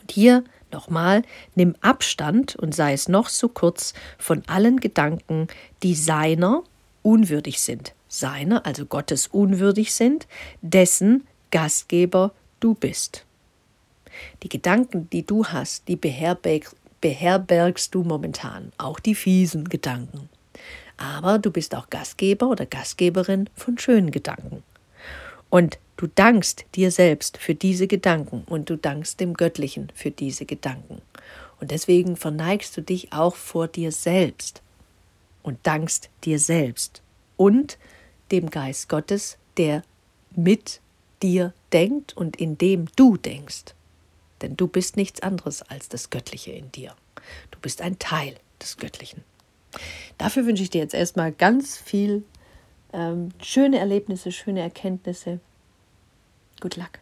Und 0.00 0.12
hier 0.12 0.44
nochmal, 0.70 1.22
nimm 1.56 1.74
Abstand 1.80 2.54
und 2.56 2.74
sei 2.74 2.92
es 2.92 3.08
noch 3.08 3.28
so 3.28 3.48
kurz 3.48 3.92
von 4.18 4.42
allen 4.46 4.78
Gedanken, 4.78 5.48
die 5.82 5.94
seiner 5.94 6.62
unwürdig 7.02 7.60
sind. 7.60 7.92
Seiner, 8.08 8.64
also 8.64 8.86
Gottes 8.86 9.26
unwürdig 9.26 9.92
sind, 9.92 10.26
dessen 10.62 11.26
Gastgeber 11.50 12.32
du 12.60 12.74
bist. 12.74 13.24
Die 14.42 14.48
Gedanken, 14.48 15.08
die 15.10 15.24
du 15.24 15.46
hast, 15.46 15.88
die 15.88 15.96
beherberg, 15.96 16.70
beherbergst 17.00 17.94
du 17.94 18.02
momentan, 18.02 18.72
auch 18.78 19.00
die 19.00 19.14
fiesen 19.14 19.68
Gedanken. 19.68 20.28
Aber 20.96 21.38
du 21.38 21.50
bist 21.50 21.74
auch 21.74 21.90
Gastgeber 21.90 22.48
oder 22.48 22.66
Gastgeberin 22.66 23.48
von 23.54 23.78
schönen 23.78 24.10
Gedanken. 24.10 24.62
Und 25.50 25.78
du 25.96 26.06
dankst 26.06 26.64
dir 26.74 26.90
selbst 26.90 27.38
für 27.38 27.54
diese 27.54 27.86
Gedanken 27.86 28.44
und 28.46 28.70
du 28.70 28.76
dankst 28.76 29.20
dem 29.20 29.34
Göttlichen 29.34 29.90
für 29.94 30.10
diese 30.10 30.44
Gedanken. 30.44 31.00
Und 31.60 31.70
deswegen 31.70 32.16
verneigst 32.16 32.76
du 32.76 32.82
dich 32.82 33.12
auch 33.12 33.34
vor 33.34 33.68
dir 33.68 33.92
selbst 33.92 34.62
und 35.42 35.58
dankst 35.64 36.10
dir 36.24 36.38
selbst 36.38 37.02
und 37.36 37.78
dem 38.30 38.50
Geist 38.50 38.88
Gottes, 38.88 39.38
der 39.56 39.82
mit 40.36 40.80
dir 41.22 41.52
denkt 41.72 42.16
und 42.16 42.36
in 42.36 42.58
dem 42.58 42.86
du 42.96 43.16
denkst. 43.16 43.74
Denn 44.42 44.56
du 44.56 44.68
bist 44.68 44.96
nichts 44.96 45.20
anderes 45.20 45.62
als 45.62 45.88
das 45.88 46.10
Göttliche 46.10 46.52
in 46.52 46.70
dir. 46.70 46.94
Du 47.50 47.58
bist 47.58 47.82
ein 47.82 47.98
Teil 47.98 48.36
des 48.60 48.76
Göttlichen. 48.76 49.24
Dafür 50.16 50.46
wünsche 50.46 50.62
ich 50.62 50.70
dir 50.70 50.80
jetzt 50.80 50.94
erstmal 50.94 51.32
ganz 51.32 51.76
viel 51.76 52.22
ähm, 52.92 53.30
schöne 53.42 53.78
Erlebnisse, 53.78 54.32
schöne 54.32 54.60
Erkenntnisse. 54.60 55.40
Good 56.60 56.76
luck. 56.76 56.98